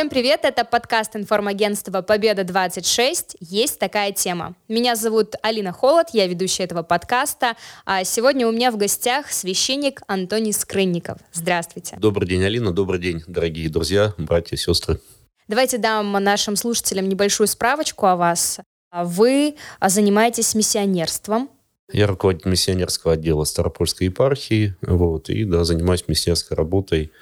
Всем 0.00 0.08
привет, 0.08 0.46
это 0.46 0.64
подкаст 0.64 1.14
информагентства 1.14 2.00
«Победа-26». 2.00 3.36
Есть 3.40 3.78
такая 3.78 4.12
тема. 4.12 4.54
Меня 4.66 4.96
зовут 4.96 5.34
Алина 5.42 5.72
Холод, 5.72 6.06
я 6.14 6.26
ведущая 6.26 6.62
этого 6.62 6.82
подкаста. 6.82 7.54
А 7.84 8.02
сегодня 8.04 8.48
у 8.48 8.50
меня 8.50 8.70
в 8.70 8.78
гостях 8.78 9.30
священник 9.30 10.00
Антоний 10.06 10.54
Скрынников. 10.54 11.18
Здравствуйте. 11.34 11.98
Добрый 12.00 12.26
день, 12.26 12.42
Алина, 12.42 12.72
добрый 12.72 12.98
день, 12.98 13.22
дорогие 13.26 13.68
друзья, 13.68 14.14
братья, 14.16 14.56
сестры. 14.56 15.02
Давайте 15.48 15.76
дам 15.76 16.10
нашим 16.12 16.56
слушателям 16.56 17.06
небольшую 17.06 17.46
справочку 17.46 18.06
о 18.06 18.16
вас. 18.16 18.58
Вы 18.90 19.56
занимаетесь 19.82 20.54
миссионерством, 20.54 21.50
я 21.92 22.06
руководитель 22.06 22.50
миссионерского 22.50 23.14
отдела 23.14 23.44
Старопольской 23.44 24.06
епархии, 24.06 24.74
вот, 24.82 25.30
и 25.30 25.44
да, 25.44 25.64
занимаюсь 25.64 26.04
миссионерской 26.08 26.56
работой 26.56 27.12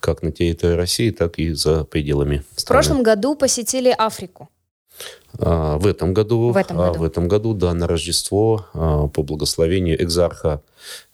как 0.00 0.22
на 0.22 0.32
территории 0.32 0.74
России, 0.74 1.10
так 1.10 1.38
и 1.38 1.52
за 1.52 1.84
пределами 1.84 2.44
страны. 2.56 2.82
В 2.82 2.86
прошлом 2.86 3.02
году 3.02 3.34
посетили 3.34 3.94
Африку. 3.96 4.48
А, 5.38 5.76
в 5.78 5.86
этом 5.86 6.14
году, 6.14 6.52
в 6.52 6.56
этом 6.56 6.76
году. 6.76 6.94
А, 6.94 6.98
в 6.98 7.02
этом 7.02 7.28
году, 7.28 7.54
да, 7.54 7.74
на 7.74 7.86
Рождество 7.86 8.66
а, 8.72 9.08
по 9.08 9.22
благословению 9.22 10.02
экзарха 10.02 10.62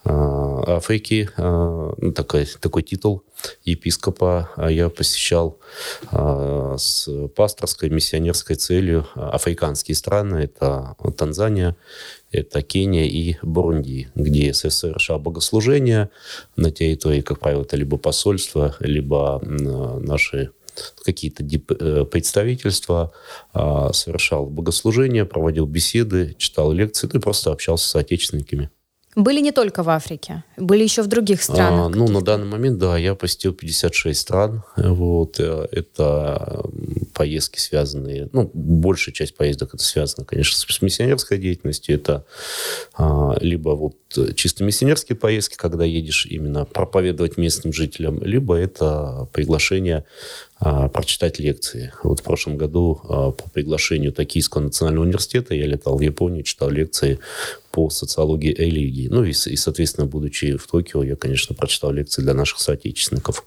а, 0.05 0.77
Африки, 0.77 1.29
а, 1.37 1.93
ну, 1.97 2.13
такой, 2.13 2.47
такой 2.61 2.83
титул 2.83 3.25
епископа 3.65 4.51
я 4.69 4.89
посещал 4.89 5.59
а, 6.11 6.77
с 6.79 7.09
пасторской 7.35 7.91
миссионерской 7.91 8.57
целью 8.57 9.07
африканские 9.15 9.97
страны. 9.97 10.37
Это 10.37 10.97
Танзания, 11.17 11.77
это 12.33 12.63
Кения 12.63 13.05
и 13.05 13.37
Бурунди, 13.43 14.09
где 14.15 14.53
совершал 14.55 15.19
богослужения 15.19 16.11
на 16.57 16.71
территории, 16.71 17.21
как 17.21 17.41
правило, 17.41 17.63
это 17.63 17.77
либо 17.77 17.99
посольства, 17.99 18.75
либо 18.81 19.41
наши 19.43 20.51
какие-то 21.05 21.45
э, 21.45 22.05
представительства, 22.07 23.13
совершал 23.53 24.47
богослужения, 24.47 25.27
проводил 25.27 25.67
беседы, 25.67 26.35
читал 26.39 26.73
лекции, 26.73 27.09
ну 27.13 27.19
и 27.19 27.23
просто 27.23 27.53
общался 27.53 27.89
с 27.89 27.97
отечественниками. 27.97 28.71
Были 29.15 29.41
не 29.41 29.53
только 29.53 29.83
в 29.83 29.91
Африке, 29.91 30.43
были 30.57 30.83
еще 30.83 31.03
в 31.03 31.07
других 31.07 31.43
странах. 31.43 31.87
А, 31.87 31.89
ну, 31.91 32.09
на 32.09 32.23
данный 32.23 32.47
момент, 32.47 32.79
да, 32.79 32.97
я 32.97 33.15
посетил 33.15 33.53
56 33.53 34.19
стран. 34.19 34.63
Вот, 34.77 35.39
э, 35.39 35.69
это 35.71 36.65
поездки 37.13 37.59
связанные, 37.59 38.31
ну, 38.33 38.51
большая 38.55 39.15
часть 39.15 39.37
поездок 39.37 39.75
это 39.75 39.83
связано, 39.83 40.25
конечно, 40.25 40.57
с 40.57 40.83
миссионерской 40.83 41.37
деятельностью. 41.37 41.95
Это 41.95 42.25
а, 42.95 43.37
либо 43.41 43.71
вот 43.71 43.97
чисто 44.35 44.65
миссионерские 44.65 45.17
поездки, 45.17 45.57
когда 45.57 45.85
едешь 45.85 46.27
именно 46.27 46.65
проповедовать 46.65 47.37
местным 47.37 47.75
жителям, 47.75 48.23
либо 48.23 48.57
это 48.57 49.29
приглашение 49.33 50.05
а, 50.65 50.89
прочитать 50.89 51.41
лекции. 51.41 51.93
Вот 52.05 52.21
в 52.21 52.23
прошлом 52.23 52.57
году 52.57 53.01
а, 53.03 53.33
по 53.33 53.51
приглашению 53.51 54.13
Токийского 54.13 54.63
национального 54.63 55.05
университета 55.05 55.57
я 55.57 55.67
летал 55.67 55.97
в 55.97 56.01
Японию, 56.01 56.45
читал 56.45 56.71
лекции 56.71 57.19
по 57.73 57.91
социологии 57.91 58.55
религии. 58.55 59.09
Ну 59.09 59.25
и, 59.25 59.31
и, 59.31 59.57
соответственно, 59.57 60.07
будучи 60.07 60.57
в 60.57 60.65
Токио, 60.69 61.03
я, 61.03 61.17
конечно, 61.17 61.57
прочитал 61.57 61.91
лекции 61.91 62.23
для 62.23 62.35
наших 62.35 62.61
соотечественников. 62.61 63.45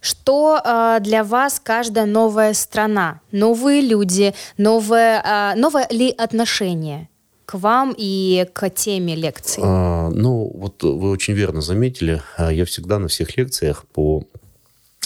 Что 0.00 0.58
э, 0.64 1.00
для 1.02 1.22
вас 1.22 1.60
каждая 1.62 2.06
новая 2.06 2.54
страна, 2.54 3.20
новые 3.30 3.82
люди, 3.82 4.32
новое, 4.56 5.22
э, 5.22 5.58
новое 5.60 5.86
ли 5.90 6.10
отношение? 6.16 7.10
к 7.46 7.58
вам 7.58 7.94
и 7.94 8.46
к 8.54 8.70
теме 8.70 9.14
лекции? 9.14 9.62
А, 9.62 10.08
ну, 10.08 10.50
вот 10.54 10.82
вы 10.82 11.10
очень 11.10 11.34
верно 11.34 11.60
заметили. 11.60 12.22
Я 12.38 12.64
всегда 12.64 12.98
на 12.98 13.08
всех 13.08 13.36
лекциях 13.36 13.84
по 13.92 14.24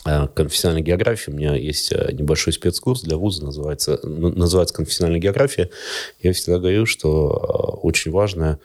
конфессиональной 0.02 0.82
географии. 0.82 1.30
У 1.30 1.34
меня 1.34 1.54
есть 1.54 1.92
э, 1.92 2.10
небольшой 2.12 2.52
спецкурс 2.52 3.02
для 3.02 3.16
вуза, 3.16 3.44
называется, 3.44 4.00
называется 4.04 4.74
конфессиональная 4.74 5.20
география. 5.20 5.70
Я 6.20 6.32
всегда 6.32 6.58
говорю, 6.58 6.86
что 6.86 7.28
э, 7.28 7.86
очень 7.86 8.10
важно 8.10 8.58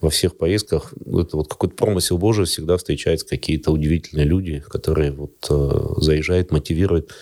во 0.00 0.10
всех 0.10 0.36
поездках, 0.36 0.92
это 1.06 1.36
вот 1.36 1.48
какой-то 1.48 1.74
промысел 1.74 2.18
Божий, 2.18 2.44
всегда 2.44 2.76
встречаются 2.76 3.26
какие-то 3.26 3.72
удивительные 3.72 4.26
люди, 4.26 4.62
которые 4.68 5.10
вот 5.10 6.02
заезжают, 6.02 6.50
мотивируют. 6.50 7.12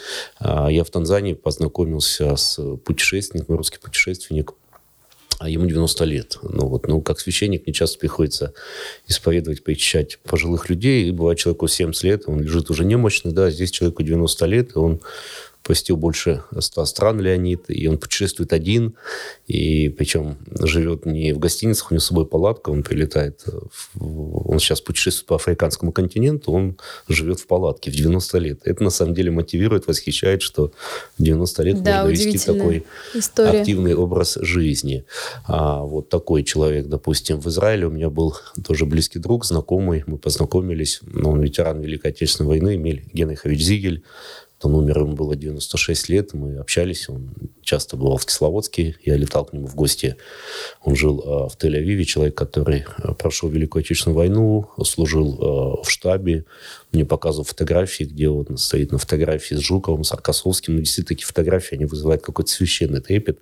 А 0.40 0.68
я 0.70 0.82
в 0.82 0.90
Танзании 0.90 1.34
познакомился 1.34 2.34
с 2.34 2.58
путешественником, 2.84 3.56
русский 3.56 3.78
путешественник, 3.78 4.54
а 5.38 5.48
ему 5.48 5.66
90 5.66 6.04
лет. 6.04 6.38
Ну, 6.42 6.66
вот, 6.66 6.86
ну, 6.86 7.00
как 7.00 7.20
священник, 7.20 7.66
мне 7.66 7.74
часто 7.74 7.98
приходится 7.98 8.52
исповедовать, 9.06 9.64
поичать 9.64 10.18
пожилых 10.22 10.68
людей. 10.68 11.08
И 11.08 11.12
бывает 11.12 11.38
человеку 11.38 11.68
70 11.68 12.02
лет, 12.04 12.22
он 12.26 12.40
лежит 12.40 12.70
уже 12.70 12.84
немощный, 12.84 13.32
да, 13.32 13.50
здесь 13.50 13.70
человеку 13.70 14.02
90 14.02 14.46
лет, 14.46 14.76
и 14.76 14.78
он 14.78 15.00
посетил 15.64 15.96
больше 15.96 16.42
100 16.56 16.84
стран 16.84 17.20
Леонид, 17.20 17.64
и 17.68 17.88
он 17.88 17.98
путешествует 17.98 18.52
один, 18.52 18.94
и 19.46 19.88
причем 19.88 20.36
живет 20.60 21.06
не 21.06 21.32
в 21.32 21.38
гостиницах, 21.38 21.90
у 21.90 21.94
него 21.94 22.00
с 22.00 22.06
собой 22.06 22.26
палатка, 22.26 22.70
он 22.70 22.82
прилетает, 22.82 23.44
в, 23.94 24.50
он 24.50 24.58
сейчас 24.58 24.82
путешествует 24.82 25.26
по 25.26 25.36
африканскому 25.36 25.90
континенту, 25.90 26.52
он 26.52 26.76
живет 27.08 27.40
в 27.40 27.46
палатке 27.46 27.90
в 27.90 27.94
90 27.94 28.38
лет. 28.38 28.60
Это 28.64 28.84
на 28.84 28.90
самом 28.90 29.14
деле 29.14 29.30
мотивирует, 29.30 29.86
восхищает, 29.86 30.42
что 30.42 30.72
в 31.18 31.22
90 31.22 31.62
лет 31.62 31.82
да, 31.82 32.02
можно 32.02 32.12
вести 32.12 32.38
такой 32.38 32.84
история. 33.14 33.60
активный 33.60 33.94
образ 33.94 34.36
жизни. 34.40 35.04
А 35.46 35.80
вот 35.80 36.10
такой 36.10 36.44
человек, 36.44 36.86
допустим, 36.86 37.40
в 37.40 37.46
Израиле 37.48 37.86
у 37.86 37.90
меня 37.90 38.10
был 38.10 38.36
тоже 38.66 38.84
близкий 38.84 39.18
друг, 39.18 39.46
знакомый, 39.46 40.04
мы 40.06 40.18
познакомились, 40.18 41.00
но 41.06 41.30
он 41.30 41.40
ветеран 41.40 41.80
Великой 41.80 42.10
Отечественной 42.10 42.48
войны, 42.48 42.74
Эмиль 42.74 43.04
Генрихович 43.14 43.62
Зигель, 43.62 44.04
он 44.64 44.74
умер, 44.74 45.00
ему 45.00 45.14
было 45.14 45.36
96 45.36 46.08
лет, 46.08 46.34
мы 46.34 46.56
общались, 46.56 47.08
он 47.08 47.30
часто 47.62 47.96
бывал 47.96 48.16
в 48.16 48.26
Кисловодске, 48.26 48.96
я 49.04 49.16
летал 49.16 49.44
к 49.44 49.52
нему 49.52 49.66
в 49.66 49.74
гости. 49.74 50.16
Он 50.82 50.94
жил 50.96 51.20
э, 51.20 51.48
в 51.48 51.56
Тель-Авиве, 51.58 52.04
человек, 52.04 52.34
который 52.34 52.84
э, 52.98 53.14
прошел 53.14 53.48
Великую 53.48 53.80
Отечественную 53.80 54.16
войну, 54.16 54.70
служил 54.84 55.34
э, 55.34 55.82
в 55.82 55.90
штабе, 55.90 56.44
мне 56.94 57.04
показывал 57.04 57.44
фотографии, 57.44 58.04
где 58.04 58.28
он 58.28 58.56
стоит 58.56 58.92
на 58.92 58.98
фотографии 58.98 59.54
с 59.54 59.60
Жуковым, 59.60 60.04
с 60.04 60.12
Аркасовским. 60.12 60.74
Ну, 60.74 60.80
действительно, 60.80 61.16
такие 61.16 61.26
фотографии, 61.26 61.74
они 61.74 61.84
вызывают 61.84 62.22
какой-то 62.22 62.50
священный 62.50 63.00
трепет. 63.00 63.38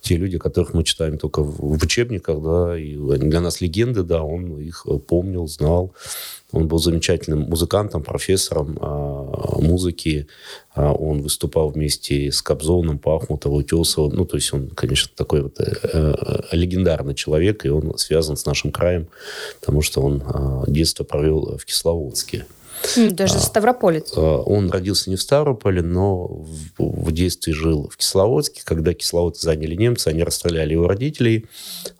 Те 0.00 0.16
люди, 0.16 0.38
которых 0.38 0.74
мы 0.74 0.84
читаем 0.84 1.18
только 1.18 1.42
в, 1.42 1.82
учебниках, 1.82 2.42
да, 2.42 2.78
и 2.78 2.96
для 2.96 3.40
нас 3.40 3.60
легенды, 3.60 4.02
да, 4.02 4.22
он 4.22 4.58
их 4.60 4.86
помнил, 5.06 5.46
знал. 5.48 5.94
Он 6.52 6.68
был 6.68 6.78
замечательным 6.78 7.40
музыкантом, 7.40 8.02
профессором 8.02 8.78
э, 8.78 9.60
музыки. 9.62 10.26
Э, 10.76 10.90
он 10.90 11.22
выступал 11.22 11.70
вместе 11.70 12.30
с 12.30 12.42
Кобзоном, 12.42 12.98
Пахмутовым, 12.98 13.58
Утесовым. 13.58 14.14
Ну, 14.14 14.26
то 14.26 14.36
есть 14.36 14.52
он, 14.52 14.68
конечно, 14.68 15.10
такой 15.16 15.42
вот 15.42 15.58
э, 15.60 15.74
э, 15.92 16.42
легендарный 16.52 17.14
человек, 17.14 17.64
и 17.64 17.70
он 17.70 17.96
связан 17.96 18.36
с 18.36 18.44
нашим 18.44 18.70
краем, 18.70 19.08
потому 19.60 19.80
что 19.80 20.02
он 20.02 20.22
э, 20.22 20.64
детство 20.70 21.04
провел 21.04 21.56
в 21.56 21.64
Кисловодске. 21.64 22.44
Даже 22.96 23.34
а, 23.34 23.38
Ставрополец. 23.38 24.12
А, 24.16 24.38
он 24.42 24.70
родился 24.70 25.10
не 25.10 25.16
в 25.16 25.22
Ставрополе, 25.22 25.82
но 25.82 26.26
в, 26.26 26.72
в 26.78 27.12
детстве 27.12 27.52
жил 27.52 27.88
в 27.88 27.96
Кисловодске. 27.96 28.62
Когда 28.64 28.94
кисловодцы 28.94 29.42
заняли 29.42 29.74
немцы, 29.74 30.08
они 30.08 30.22
расстреляли 30.22 30.72
его 30.72 30.86
родителей, 30.86 31.46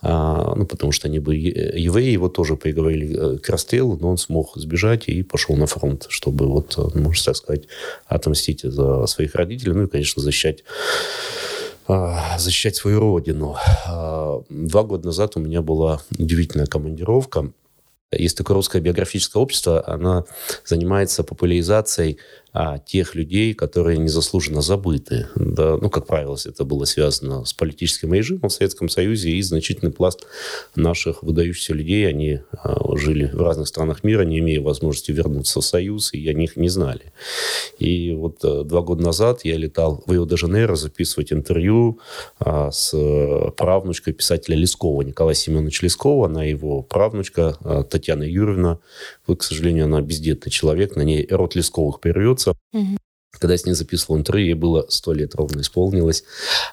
а, 0.00 0.54
ну, 0.54 0.66
потому 0.66 0.93
что 0.93 1.09
они 1.09 1.19
были 1.19 1.78
евреи. 1.78 2.12
Его 2.12 2.28
тоже 2.28 2.56
приговорили 2.56 3.37
э, 3.37 3.38
к 3.38 3.48
расстрелу, 3.48 3.97
но 4.00 4.10
он 4.10 4.19
смог 4.19 4.53
сбежать 4.56 5.09
и 5.09 5.22
пошел 5.22 5.56
на 5.56 5.66
фронт, 5.66 6.06
чтобы, 6.09 6.47
вот, 6.47 6.75
э, 6.76 6.99
можно 6.99 7.25
так 7.25 7.37
сказать, 7.37 7.64
отомстить 8.06 8.62
за 8.62 9.06
своих 9.06 9.34
родителей, 9.34 9.72
ну 9.72 9.84
и, 9.84 9.88
конечно, 9.88 10.22
защищать 10.22 10.64
защищать 12.38 12.76
свою 12.76 13.00
родину. 13.00 13.56
Два 14.49 14.82
года 14.85 15.06
назад 15.06 15.37
у 15.37 15.40
меня 15.40 15.62
была 15.62 16.00
удивительная 16.17 16.67
командировка 16.67 17.50
есть 18.12 18.37
такое 18.37 18.55
русское 18.56 18.81
биографическое 18.81 19.43
общество, 19.43 19.82
оно 19.87 20.26
занимается 20.64 21.25
популяризацией 21.25 22.19
а, 22.52 22.78
тех 22.78 23.14
людей, 23.14 23.54
которые 23.54 23.99
незаслуженно 23.99 24.60
забыты. 24.60 25.28
Да, 25.34 25.76
ну, 25.76 25.88
как 25.90 26.06
правило, 26.06 26.37
это 26.44 26.64
было 26.64 26.84
связано 26.84 27.44
с 27.44 27.52
политическим 27.52 28.12
режимом 28.12 28.49
в 28.49 28.52
Советском 28.52 28.88
Союзе, 28.88 29.31
и 29.31 29.43
значительный 29.43 29.93
пласт 29.93 30.26
наших 30.75 31.22
выдающихся 31.22 31.75
людей, 31.75 32.08
они 32.08 32.40
а, 32.52 32.96
жили 32.96 33.31
в 33.32 33.40
разных 33.40 33.69
странах 33.69 34.04
мира, 34.04 34.22
не 34.22 34.38
имея 34.40 34.60
возможности 34.60 35.12
вернуться 35.12 35.60
в 35.60 35.64
Союз, 35.64 36.12
и 36.12 36.28
о 36.28 36.34
них 36.34 36.56
не 36.56 36.69
знали. 36.69 37.12
И 37.78 38.12
вот 38.14 38.44
а, 38.44 38.64
два 38.64 38.82
года 38.82 39.02
назад 39.02 39.44
я 39.44 39.56
летал 39.56 40.02
в 40.06 40.12
Рио-де-Жанейро 40.12 40.76
записывать 40.76 41.32
интервью 41.32 42.00
а, 42.38 42.70
с 42.70 42.94
правнучкой 43.56 44.12
писателя 44.12 44.56
Лескова, 44.56 45.02
Николая 45.02 45.34
Семеновича 45.34 45.87
Лескова, 45.87 46.26
она 46.26 46.44
его 46.44 46.82
правнучка 46.82 47.56
а, 47.60 47.82
Татьяна 47.82 48.25
Юрьевна. 48.25 48.78
Вот, 49.27 49.41
к 49.41 49.43
сожалению, 49.43 49.85
она 49.85 50.01
бездетный 50.01 50.51
человек, 50.51 50.97
на 50.97 51.03
ней 51.03 51.27
род 51.31 51.55
Лесковых 51.55 52.01
прервется. 52.01 52.55
Угу. 52.73 52.97
Когда 53.43 53.55
я 53.55 53.59
с 53.59 53.67
ней 53.67 53.73
записывал 53.73 54.17
интервью, 54.17 54.47
ей 54.47 54.55
было 54.55 54.87
сто 54.89 55.12
лет 55.12 55.35
ровно 55.35 55.62
исполнилось. 55.62 56.23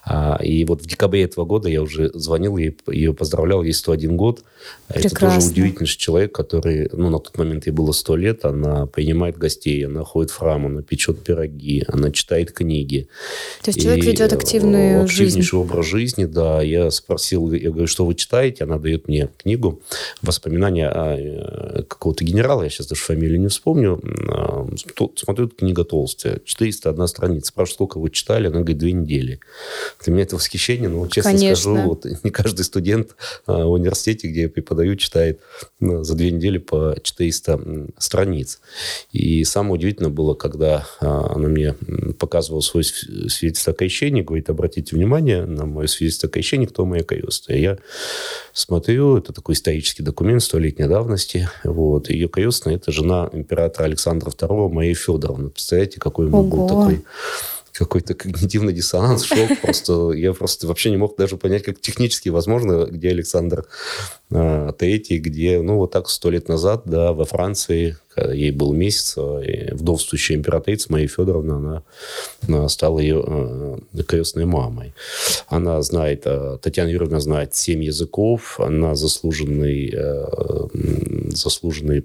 А, 0.06 0.40
и 0.40 0.64
вот 0.66 0.84
в 0.84 0.86
декабре 0.86 1.24
этого 1.24 1.44
года 1.44 1.68
я 1.68 1.82
уже 1.82 2.12
звонил 2.14 2.58
ей, 2.58 2.78
ее 2.92 3.12
поздравлял, 3.12 3.64
ей 3.64 3.74
101 3.74 4.16
год. 4.16 4.44
Прекрасно. 4.88 5.08
Это 5.08 5.20
тоже 5.20 5.48
удивительный 5.48 5.88
человек, 5.88 6.32
который, 6.32 6.88
ну, 6.94 7.10
на 7.10 7.18
тот 7.18 7.36
момент 7.40 7.66
ей 7.66 7.72
было 7.72 7.92
100 7.92 8.16
лет, 8.18 8.46
она 8.46 8.86
принимает 8.86 9.36
гостей, 9.36 9.84
она 9.84 10.04
ходит 10.04 10.30
в 10.30 10.38
храм, 10.38 10.68
она 10.68 10.84
печет 10.84 11.24
пироги, 11.24 11.84
она 11.88 12.12
читает 12.12 12.52
книги. 12.52 13.08
То 13.64 13.70
есть 13.70 13.80
и 13.80 13.82
человек 13.82 14.06
ведет 14.06 14.32
активную 14.32 15.06
активнейший 15.06 15.42
жизнь. 15.42 15.56
образ 15.56 15.88
жизни, 15.88 16.26
да. 16.26 16.62
Я 16.62 16.92
спросил, 16.92 17.52
я 17.52 17.72
говорю, 17.72 17.88
что 17.88 18.06
вы 18.06 18.14
читаете? 18.14 18.66
Она 18.66 18.78
дает 18.78 19.08
мне 19.08 19.30
книгу 19.42 19.82
«Воспоминания 20.22 20.88
э, 20.88 21.84
какого-то 21.88 22.24
генерала», 22.24 22.62
я 22.62 22.70
сейчас 22.70 22.86
даже 22.86 23.02
фамилию 23.02 23.40
не 23.40 23.48
вспомню. 23.48 24.00
А, 24.28 24.68
смотрю, 25.16 25.50
книга 25.50 25.84
толстая, 25.84 26.42
401 26.66 27.08
страница. 27.08 27.48
Спрашиваю, 27.48 27.76
сколько 27.76 28.00
вы 28.00 28.10
читали? 28.10 28.48
Она 28.48 28.60
говорит, 28.60 28.78
две 28.78 28.92
недели. 28.92 29.40
Для 30.04 30.14
меня 30.14 30.24
это 30.24 30.36
восхищение, 30.36 30.90
но, 30.90 31.08
честно 31.08 31.32
Конечно. 31.32 31.56
скажу, 31.56 31.88
вот, 31.88 32.06
не 32.24 32.30
каждый 32.30 32.64
студент 32.64 33.16
а, 33.46 33.66
в 33.66 33.72
университете, 33.72 34.28
где 34.28 34.44
я 34.44 34.50
преподаю, 34.50 34.96
читает 34.96 35.40
ну, 35.80 36.04
за 36.04 36.16
две 36.16 36.32
недели 36.32 36.58
по 36.58 36.96
400 37.02 37.88
страниц. 37.98 38.60
И 39.12 39.44
самое 39.44 39.76
удивительное 39.76 40.12
было, 40.12 40.34
когда 40.34 40.88
а, 41.00 41.36
она 41.36 41.48
мне 41.48 41.76
показывала 42.18 42.62
свой 42.62 42.84
свидетельство 42.84 43.74
о 43.74 43.76
крещении, 43.76 44.22
говорит, 44.22 44.50
обратите 44.50 44.96
внимание 44.96 45.46
на 45.46 45.66
мое 45.66 45.88
свидетельство 45.88 46.28
о 46.28 46.32
крещении, 46.32 46.66
кто 46.66 46.86
моя 46.86 47.04
крестная. 47.04 47.58
Я 47.58 47.78
смотрю, 48.54 49.18
это 49.18 49.34
такой 49.34 49.56
исторический 49.56 50.04
документ 50.04 50.44
столетней 50.44 50.88
давности. 50.88 51.50
Вот. 51.64 52.10
Ее 52.10 52.28
крестная– 52.28 52.76
это 52.76 52.92
жена 52.92 53.30
императора 53.34 53.86
Александра 53.86 54.30
II, 54.30 54.70
моей 54.70 54.94
Федоровны. 54.94 55.50
Представляете, 55.50 56.00
какой 56.00 56.28
у 56.28 56.49
был 56.50 56.68
такой 56.68 57.04
какой-то 57.80 58.14
когнитивный 58.14 58.74
диссонанс, 58.74 59.24
шок. 59.24 59.50
Просто 59.62 60.12
я 60.12 60.34
просто 60.34 60.68
вообще 60.68 60.92
не 60.92 60.98
мог 60.98 61.16
даже 61.18 61.38
понять, 61.38 61.64
как 61.64 61.80
технически 61.80 62.28
возможно, 62.30 62.86
где 62.86 63.10
Александр 63.10 63.66
э, 64.32 64.72
Третий, 64.78 65.18
где, 65.18 65.62
ну, 65.62 65.78
вот 65.78 65.92
так 65.92 66.10
сто 66.10 66.30
лет 66.30 66.50
назад, 66.50 66.82
да, 66.86 67.14
во 67.14 67.24
Франции, 67.24 67.98
когда 68.14 68.34
ей 68.34 68.52
был 68.52 68.74
месяц, 68.74 69.18
и 69.18 69.74
вдовствующая 69.74 70.36
императрица 70.36 70.92
Мария 70.92 71.08
Федоровна, 71.08 71.56
она, 71.56 71.84
она 72.48 72.70
стала 72.70 73.00
ее 73.00 73.24
э, 73.26 74.04
крестной 74.04 74.46
мамой. 74.46 74.94
Она 75.48 75.82
знает, 75.82 76.24
э, 76.26 76.58
Татьяна 76.62 76.90
Юрьевна 76.90 77.22
знает 77.22 77.56
семь 77.56 77.84
языков, 77.84 78.60
она 78.60 78.96
заслуженный, 78.96 79.94
э, 79.96 80.68
заслуженный 81.30 82.04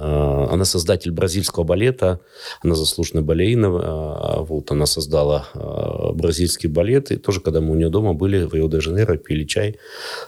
она 0.00 0.64
создатель 0.64 1.10
бразильского 1.10 1.64
балета, 1.64 2.20
она 2.62 2.74
заслуженная 2.74 3.22
балерина. 3.22 3.66
Э, 3.66 4.40
вот, 4.42 4.70
она 4.70 4.86
создала 4.86 5.48
э, 5.54 6.12
бразильский 6.12 6.68
балет. 6.68 7.10
И 7.10 7.16
тоже, 7.16 7.40
когда 7.40 7.60
мы 7.60 7.72
у 7.72 7.74
нее 7.74 7.88
дома 7.88 8.14
были 8.14 8.44
в 8.44 8.54
Рио-де-Жанейро, 8.54 9.16
пили 9.16 9.44
чай, 9.44 9.76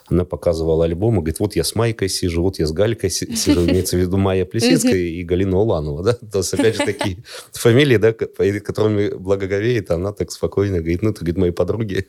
она 0.09 0.25
показывала 0.25 0.85
альбом 0.85 1.15
и 1.15 1.19
говорит, 1.19 1.41
вот 1.41 1.57
я 1.57 1.65
с 1.65 1.75
Майкой 1.75 2.09
сижу, 2.09 2.43
вот 2.43 2.59
я 2.59 2.67
с 2.67 2.73
Галькой 2.73 3.11
сижу. 3.11 3.65
Имеется 3.65 3.97
в 3.97 4.01
виду 4.01 4.17
Майя 4.17 4.45
Плесецкая 4.45 4.95
и 4.95 5.23
Галина 5.23 5.59
Уланова. 5.59 6.03
Да? 6.03 6.13
То 6.15 6.39
есть, 6.39 6.55
опять 6.55 6.77
же, 6.77 6.85
такие 6.85 7.19
фамилии, 7.53 7.97
да, 7.97 8.13
которыми 8.13 9.15
благоговеет, 9.15 9.91
она 9.91 10.13
так 10.13 10.31
спокойно 10.31 10.79
говорит, 10.79 11.03
ну, 11.03 11.11
это, 11.11 11.21
говорит, 11.21 11.37
мои 11.37 11.51
подруги. 11.51 12.09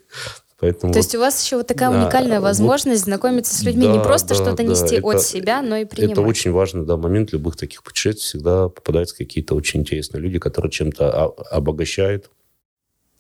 Поэтому 0.62 0.94
То 0.94 1.00
вот, 1.00 1.04
есть 1.04 1.16
у 1.16 1.20
вас 1.20 1.44
еще 1.44 1.58
вот 1.58 1.66
такая 1.66 1.90
да, 1.90 2.04
уникальная 2.04 2.40
возможность 2.40 3.02
вот, 3.02 3.06
знакомиться 3.06 3.56
с 3.56 3.64
людьми, 3.64 3.88
да, 3.88 3.94
не 3.94 4.00
просто 4.00 4.30
да, 4.30 4.36
что-то 4.36 4.58
да, 4.58 4.64
нести 4.64 4.98
это, 4.98 5.08
от 5.08 5.24
себя, 5.24 5.64
но 5.64 5.76
и 5.76 5.86
принимать. 5.86 6.12
Это 6.12 6.22
очень 6.22 6.52
важный 6.52 6.86
да, 6.86 6.98
момент 6.98 7.34
любых 7.34 7.56
таких 7.56 7.82
путешествий. 7.82 8.22
Всегда 8.22 8.70
попадаются 8.70 9.18
какие-то 9.18 9.56
очень 9.56 9.80
интересные 9.80 10.22
люди, 10.22 10.38
которые 10.38 10.72
чем-то 10.72 11.10
обогащают. 11.50 12.30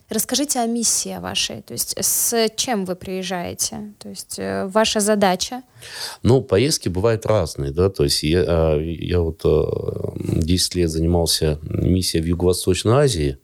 Расскажите 0.07 0.59
о 0.59 0.67
миссии 0.67 1.17
вашей, 1.19 1.63
то 1.63 1.71
есть 1.71 1.95
с 1.99 2.49
чем 2.57 2.85
вы 2.85 2.95
приезжаете, 2.95 3.93
то 3.97 4.09
есть 4.09 4.37
э, 4.37 4.67
ваша 4.67 4.99
задача? 4.99 5.63
Ну, 6.21 6.41
поездки 6.41 6.89
бывают 6.89 7.25
разные, 7.25 7.71
да, 7.71 7.89
то 7.89 8.03
есть 8.03 8.21
я, 8.21 8.43
а, 8.45 8.77
я 8.77 9.21
вот 9.21 9.41
10 10.25 10.75
э, 10.75 10.79
лет 10.79 10.89
занимался 10.89 11.59
миссией 11.63 12.21
в 12.21 12.25
Юго-Восточной 12.27 12.91
Азии, 12.91 13.37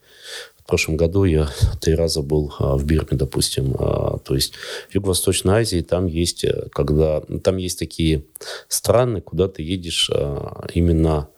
в 0.68 0.70
прошлом 0.70 0.98
году 0.98 1.24
я 1.24 1.50
три 1.80 1.96
раза 1.96 2.22
был 2.22 2.54
а, 2.60 2.76
в 2.76 2.86
Бирме, 2.86 3.18
допустим. 3.18 3.74
А, 3.80 4.18
то 4.18 4.36
есть 4.36 4.52
Юго-Восточной 4.92 5.62
Азии 5.62 5.80
там 5.80 6.08
есть, 6.08 6.44
э, 6.44 6.68
когда, 6.74 7.22
там 7.42 7.56
есть 7.56 7.80
такие 7.80 8.26
страны, 8.68 9.22
куда 9.22 9.48
ты 9.48 9.64
едешь 9.64 10.12
а, 10.14 10.68
именно 10.74 11.30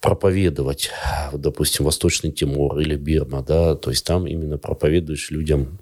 проповедовать, 0.00 0.88
допустим, 1.34 1.84
Восточный 1.84 2.32
Тимор 2.32 2.78
или 2.78 2.96
Бирма, 2.96 3.42
да, 3.42 3.74
то 3.74 3.90
есть 3.90 4.06
там 4.06 4.26
именно 4.26 4.56
проповедуешь 4.56 5.30
людям 5.30 5.80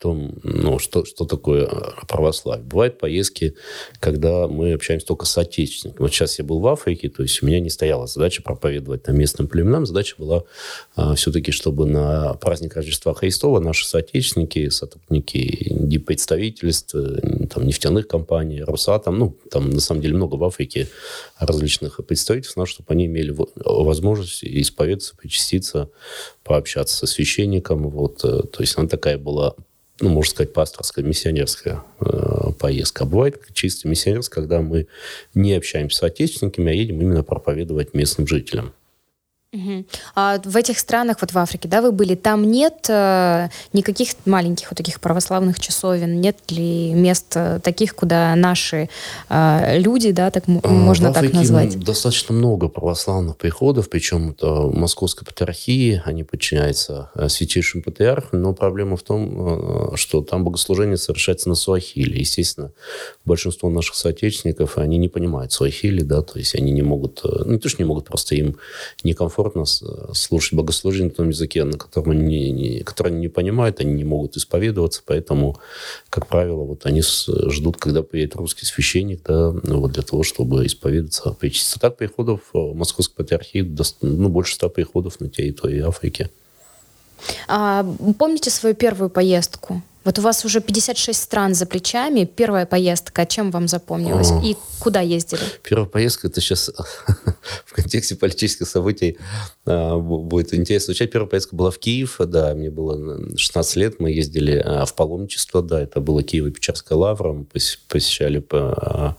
том, 0.00 0.32
ну, 0.42 0.78
что, 0.78 1.04
что 1.04 1.26
такое 1.26 1.68
православие. 2.08 2.64
Бывают 2.64 2.98
поездки, 2.98 3.54
когда 4.00 4.48
мы 4.48 4.72
общаемся 4.72 5.06
только 5.06 5.26
с 5.26 5.36
отечественниками. 5.36 6.02
Вот 6.02 6.12
сейчас 6.12 6.38
я 6.38 6.44
был 6.44 6.60
в 6.60 6.66
Африке, 6.66 7.10
то 7.10 7.22
есть 7.22 7.42
у 7.42 7.46
меня 7.46 7.60
не 7.60 7.68
стояла 7.68 8.06
задача 8.06 8.42
проповедовать 8.42 9.02
там 9.02 9.18
местным 9.18 9.46
племенам. 9.46 9.84
Задача 9.84 10.14
была 10.16 10.44
а, 10.96 11.14
все-таки, 11.14 11.52
чтобы 11.52 11.84
на 11.84 12.32
праздник 12.34 12.76
Рождества 12.76 13.12
Христова 13.12 13.60
наши 13.60 13.86
соотечественники, 13.86 14.70
сотрудники 14.70 15.98
представительств, 15.98 16.96
там, 17.50 17.66
нефтяных 17.66 18.08
компаний, 18.08 18.62
Росатом, 18.62 19.18
ну, 19.18 19.36
там 19.50 19.68
на 19.68 19.80
самом 19.80 20.00
деле 20.00 20.14
много 20.14 20.36
в 20.36 20.44
Африке 20.44 20.88
различных 21.38 22.00
представительств, 22.06 22.56
но 22.56 22.64
чтобы 22.64 22.86
они 22.88 23.04
имели 23.04 23.36
возможность 23.56 24.44
исповедаться, 24.44 25.14
причаститься, 25.14 25.90
пообщаться 26.42 26.96
со 26.96 27.06
священником. 27.06 27.90
Вот, 27.90 28.24
э, 28.24 28.42
то 28.44 28.60
есть 28.62 28.78
она 28.78 28.88
такая 28.88 29.18
была 29.18 29.54
ну, 30.00 30.08
можно 30.08 30.30
сказать, 30.30 30.52
пасторская, 30.52 31.04
миссионерская 31.04 31.82
э, 32.00 32.52
поездка. 32.58 33.04
А 33.04 33.06
бывает 33.06 33.40
чисто 33.52 33.88
миссионерская, 33.88 34.42
когда 34.42 34.60
мы 34.60 34.86
не 35.34 35.54
общаемся 35.54 35.98
с 35.98 36.02
отечественниками, 36.02 36.70
а 36.70 36.74
едем 36.74 37.00
именно 37.00 37.22
проповедовать 37.22 37.94
местным 37.94 38.26
жителям. 38.26 38.72
Угу. 39.52 39.84
А 40.14 40.40
в 40.44 40.56
этих 40.56 40.78
странах, 40.78 41.16
вот 41.22 41.32
в 41.32 41.38
Африке, 41.38 41.66
да, 41.68 41.82
вы 41.82 41.90
были, 41.90 42.14
там 42.14 42.48
нет 42.48 42.86
э, 42.88 43.48
никаких 43.72 44.10
маленьких 44.24 44.70
вот 44.70 44.76
таких 44.76 45.00
православных 45.00 45.58
часовен, 45.58 46.20
нет 46.20 46.36
ли 46.50 46.92
мест 46.92 47.32
э, 47.34 47.58
таких, 47.60 47.96
куда 47.96 48.36
наши 48.36 48.88
э, 49.28 49.78
люди, 49.80 50.12
да, 50.12 50.30
так 50.30 50.44
а, 50.46 50.68
можно 50.68 51.12
в 51.12 51.16
Африке 51.16 51.32
так 51.32 51.40
назвать? 51.40 51.80
достаточно 51.80 52.32
много 52.32 52.68
православных 52.68 53.36
приходов, 53.38 53.90
причем 53.90 54.30
это 54.30 54.46
Московской 54.72 55.26
патриархии, 55.26 56.00
они 56.04 56.22
подчиняются 56.22 57.10
э, 57.16 57.28
святейшим 57.28 57.82
патриарху, 57.82 58.36
но 58.36 58.54
проблема 58.54 58.96
в 58.96 59.02
том, 59.02 59.94
э, 59.94 59.96
что 59.96 60.22
там 60.22 60.44
богослужение 60.44 60.96
совершается 60.96 61.48
на 61.48 61.56
суахиле. 61.56 62.20
Естественно, 62.20 62.70
большинство 63.24 63.68
наших 63.68 63.96
соотечественников, 63.96 64.78
они 64.78 64.96
не 64.96 65.08
понимают 65.08 65.50
суахили, 65.50 66.02
да, 66.02 66.22
то 66.22 66.38
есть 66.38 66.54
они 66.54 66.70
не 66.70 66.82
могут, 66.82 67.22
ну, 67.24 67.54
не 67.54 67.58
то, 67.58 67.68
что 67.68 67.82
не 67.82 67.88
могут, 67.88 68.04
просто 68.04 68.36
им 68.36 68.56
некомфортно 69.02 69.39
комфортно 69.42 69.64
э, 69.64 70.12
слушать 70.14 70.54
богослужение 70.54 71.08
на 71.08 71.14
том 71.14 71.28
языке, 71.28 71.64
на 71.64 71.78
котором 71.78 72.10
они 72.10 72.50
не, 72.50 72.80
который 72.80 73.08
они 73.08 73.20
не 73.20 73.28
понимают, 73.28 73.80
они 73.80 73.92
не 73.92 74.04
могут 74.04 74.36
исповедоваться, 74.36 75.02
поэтому, 75.04 75.58
как 76.08 76.26
правило, 76.26 76.62
вот 76.62 76.86
они 76.86 77.02
ждут, 77.02 77.76
когда 77.76 78.02
приедет 78.02 78.36
русский 78.36 78.66
священник, 78.66 79.22
да, 79.24 79.52
ну, 79.62 79.80
вот 79.80 79.92
для 79.92 80.02
того, 80.02 80.22
чтобы 80.22 80.66
исповедаться, 80.66 81.30
причаститься. 81.30 81.80
Так 81.80 81.96
приходов 81.96 82.40
в 82.52 82.74
Московской 82.74 83.24
патриархии 83.24 83.68
ну, 84.02 84.28
больше 84.28 84.54
ста 84.54 84.68
приходов 84.68 85.20
на 85.20 85.28
территории 85.28 85.80
Африки. 85.80 86.28
А, 87.48 87.84
помните 88.18 88.50
свою 88.50 88.74
первую 88.74 89.10
поездку? 89.10 89.82
Вот 90.02 90.18
у 90.18 90.22
вас 90.22 90.46
уже 90.46 90.60
56 90.62 91.22
стран 91.22 91.54
за 91.54 91.66
плечами. 91.66 92.24
Первая 92.24 92.64
поездка, 92.64 93.26
чем 93.26 93.50
вам 93.50 93.68
запомнилась? 93.68 94.30
О. 94.30 94.40
И 94.42 94.56
куда 94.78 95.00
ездили? 95.00 95.42
Первая 95.62 95.86
поездка, 95.86 96.28
это 96.28 96.40
сейчас 96.40 96.70
в 97.66 97.74
контексте 97.74 98.16
политических 98.16 98.66
событий 98.66 99.18
а, 99.66 99.98
будет 99.98 100.54
интересно 100.54 100.86
звучать. 100.86 101.10
Первая 101.10 101.28
поездка 101.28 101.54
была 101.54 101.70
в 101.70 101.78
Киев, 101.78 102.16
да, 102.18 102.54
мне 102.54 102.70
было 102.70 103.36
16 103.36 103.76
лет, 103.76 104.00
мы 104.00 104.10
ездили 104.10 104.62
а, 104.64 104.86
в 104.86 104.94
паломничество, 104.94 105.62
да, 105.62 105.82
это 105.82 106.00
было 106.00 106.20
Киево-Печерская 106.22 106.96
лавра, 106.96 107.32
мы 107.34 107.44
посещали 107.88 108.42
а, 108.52 109.16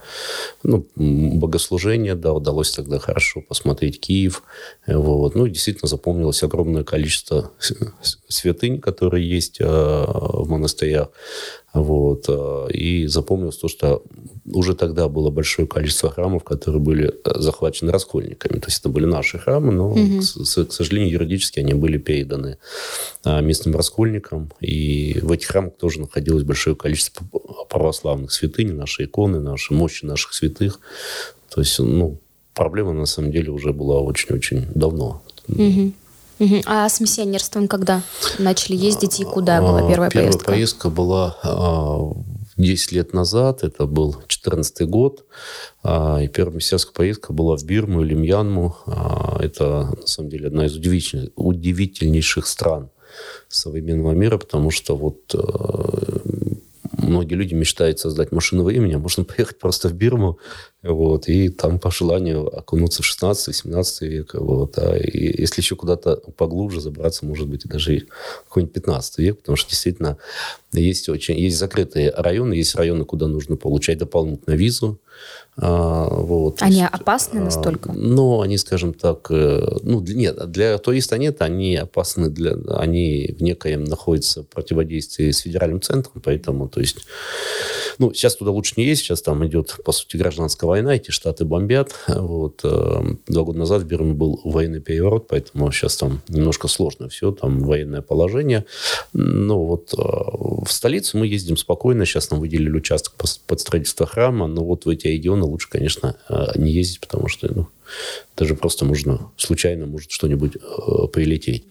ну, 0.63 0.87
богослужение, 0.95 2.15
да, 2.15 2.33
удалось 2.33 2.71
тогда 2.71 2.97
хорошо 2.97 3.41
посмотреть 3.41 3.99
Киев, 3.99 4.41
вот. 4.87 5.35
Ну, 5.35 5.47
действительно 5.47 5.87
запомнилось 5.87 6.41
огромное 6.41 6.83
количество 6.83 7.51
святынь, 8.27 8.81
которые 8.81 9.29
есть 9.29 9.59
в 9.59 10.45
монастыре 10.47 10.70
монастырях. 10.71 11.09
Вот. 11.73 12.25
Э, 12.27 12.67
и 12.71 13.07
запомнилось 13.07 13.57
то, 13.57 13.67
что 13.67 14.03
уже 14.45 14.75
тогда 14.75 15.07
было 15.07 15.29
большое 15.29 15.67
количество 15.67 16.09
храмов, 16.09 16.43
которые 16.43 16.81
были 16.81 17.13
э, 17.23 17.39
захвачены 17.39 17.91
раскольниками. 17.91 18.59
То 18.59 18.67
есть 18.67 18.79
это 18.79 18.89
были 18.89 19.05
наши 19.05 19.39
храмы, 19.39 19.71
но, 19.71 19.91
угу. 19.91 20.19
к, 20.19 20.67
к 20.67 20.71
сожалению, 20.73 21.11
юридически 21.11 21.59
они 21.59 21.73
были 21.73 21.97
переданы 21.97 22.57
э, 23.25 23.41
местным 23.41 23.75
раскольникам. 23.75 24.51
И 24.59 25.19
в 25.21 25.31
этих 25.31 25.47
храмах 25.47 25.73
тоже 25.77 26.01
находилось 26.01 26.43
большое 26.43 26.75
количество 26.75 27.25
православных 27.69 28.31
святынь, 28.31 28.73
наши 28.73 29.05
иконы, 29.05 29.39
наши 29.39 29.73
мощи 29.73 30.05
наших 30.05 30.33
святых. 30.33 30.79
То 31.53 31.61
есть, 31.61 31.79
ну, 31.79 32.17
проблема 32.53 32.93
на 32.93 33.05
самом 33.05 33.31
деле 33.31 33.49
уже 33.51 33.71
была 33.71 34.01
очень-очень 34.01 34.67
давно. 34.75 35.21
Угу. 35.47 35.93
Угу. 36.41 36.61
А 36.65 36.89
с 36.89 36.99
миссионерством 36.99 37.67
когда 37.67 38.01
начали 38.39 38.75
ездить 38.75 39.19
и 39.19 39.23
куда 39.23 39.61
была 39.61 39.87
первая, 39.87 40.09
первая 40.09 40.09
поездка? 40.09 40.39
Первая 40.39 40.57
поездка 40.57 40.89
была 40.89 42.15
10 42.57 42.91
лет 42.93 43.13
назад, 43.13 43.63
это 43.63 43.85
был 43.85 44.13
2014 44.13 44.89
год, 44.89 45.23
и 45.83 46.27
первая 46.33 46.55
миссионерская 46.55 46.93
поездка 46.93 47.31
была 47.31 47.57
в 47.57 47.63
Бирму 47.63 48.01
или 48.01 48.15
Мьянму. 48.15 48.75
Это, 49.39 49.95
на 50.01 50.07
самом 50.07 50.29
деле, 50.29 50.47
одна 50.47 50.65
из 50.65 50.75
удивительных, 50.75 51.29
удивительнейших 51.35 52.47
стран 52.47 52.89
современного 53.47 54.13
мира, 54.13 54.39
потому 54.39 54.71
что 54.71 54.95
вот 54.95 55.35
многие 56.97 57.35
люди 57.35 57.53
мечтают 57.53 57.99
создать 57.99 58.31
машину 58.31 58.63
времени, 58.63 58.93
а 58.93 58.99
можно 58.99 59.23
поехать 59.25 59.59
просто 59.59 59.89
в 59.89 59.93
Бирму, 59.93 60.39
вот, 60.83 61.27
и 61.27 61.49
там 61.49 61.77
по 61.79 61.91
желанию 61.91 62.47
окунуться 62.47 63.03
в 63.03 63.05
16-17 63.05 64.07
век, 64.07 64.33
вот, 64.33 64.79
а 64.79 64.97
и 64.97 65.41
если 65.41 65.61
еще 65.61 65.75
куда-то 65.75 66.15
поглубже 66.35 66.81
забраться, 66.81 67.25
может 67.25 67.47
быть, 67.47 67.65
и 67.65 67.69
даже 67.69 68.07
какой-нибудь 68.47 68.73
15 68.73 69.17
век, 69.19 69.39
потому 69.39 69.55
что 69.57 69.69
действительно 69.69 70.17
есть 70.73 71.07
очень, 71.09 71.37
есть 71.37 71.59
закрытые 71.59 72.11
районы, 72.11 72.53
есть 72.53 72.73
районы, 72.75 73.05
куда 73.05 73.27
нужно 73.27 73.57
получать 73.57 73.99
дополнительную 73.99 74.57
визу, 74.57 74.99
а, 75.57 76.07
вот, 76.09 76.61
они 76.61 76.79
есть, 76.79 76.89
опасны 76.91 77.41
настолько? 77.41 77.91
Ну, 77.91 78.41
они, 78.41 78.57
скажем 78.57 78.93
так, 78.93 79.29
э, 79.29 79.77
ну, 79.83 80.01
нет, 80.01 80.49
для 80.49 80.77
туриста 80.79 81.17
нет, 81.17 81.41
они 81.41 81.75
опасны, 81.75 82.29
для, 82.29 82.53
они 82.77 83.35
в 83.37 83.43
некоем 83.43 83.83
находятся 83.83 84.43
в 84.43 84.47
противодействии 84.47 85.29
с 85.29 85.39
федеральным 85.39 85.81
центром, 85.81 86.21
поэтому, 86.23 86.69
то 86.69 86.79
есть, 86.79 86.97
ну, 87.97 88.13
сейчас 88.13 88.35
туда 88.35 88.51
лучше 88.51 88.73
не 88.77 88.85
есть, 88.85 89.01
сейчас 89.01 89.21
там 89.21 89.45
идет, 89.45 89.77
по 89.83 89.91
сути, 89.91 90.17
гражданская 90.17 90.67
война, 90.67 90.95
эти 90.95 91.11
штаты 91.11 91.45
бомбят, 91.45 91.93
вот, 92.07 92.61
э, 92.63 93.01
два 93.27 93.43
года 93.43 93.59
назад 93.59 93.83
в 93.83 93.85
Бирме 93.85 94.13
был 94.13 94.39
военный 94.43 94.81
переворот, 94.81 95.27
поэтому 95.27 95.71
сейчас 95.71 95.97
там 95.97 96.21
немножко 96.27 96.67
сложно 96.67 97.09
все, 97.09 97.31
там 97.31 97.59
военное 97.59 98.01
положение, 98.01 98.65
ну, 99.13 99.63
вот, 99.65 99.93
э, 99.93 99.97
в 99.97 100.67
столицу 100.69 101.17
мы 101.17 101.27
ездим 101.27 101.57
спокойно, 101.57 102.05
сейчас 102.05 102.31
нам 102.31 102.39
выделили 102.39 102.77
участок 102.77 103.15
под 103.15 103.59
строительство 103.59 104.05
храма, 104.05 104.47
но 104.47 104.63
вот 104.63 104.85
в 104.85 104.89
эти 104.89 105.07
регионы 105.07 105.45
лучше, 105.45 105.69
конечно, 105.69 106.15
э, 106.29 106.47
не 106.55 106.71
ездить, 106.71 106.99
потому 106.99 107.27
что 107.27 107.51
ну, 107.53 107.67
даже 108.37 108.55
просто 108.55 108.85
можно 108.85 109.31
случайно 109.37 109.85
может 109.85 110.11
что-нибудь 110.11 110.55
э, 110.55 111.07
прилететь. 111.07 111.65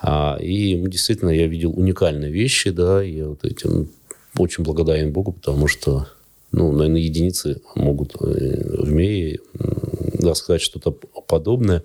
А, 0.00 0.38
и 0.40 0.74
действительно 0.88 1.30
я 1.30 1.46
видел 1.46 1.72
уникальные 1.76 2.30
вещи, 2.30 2.70
да, 2.70 3.04
и 3.04 3.22
вот 3.22 3.44
этим 3.44 3.90
очень 4.36 4.64
благодарен 4.64 5.12
Богу, 5.12 5.32
потому 5.32 5.66
что, 5.66 6.08
ну, 6.52 6.72
наверное, 6.72 7.00
единицы 7.00 7.60
могут 7.74 8.14
э, 8.20 8.82
в 8.82 8.90
мире 8.90 9.40
рассказать 10.22 10.60
что-то 10.60 10.92
подобное. 11.26 11.82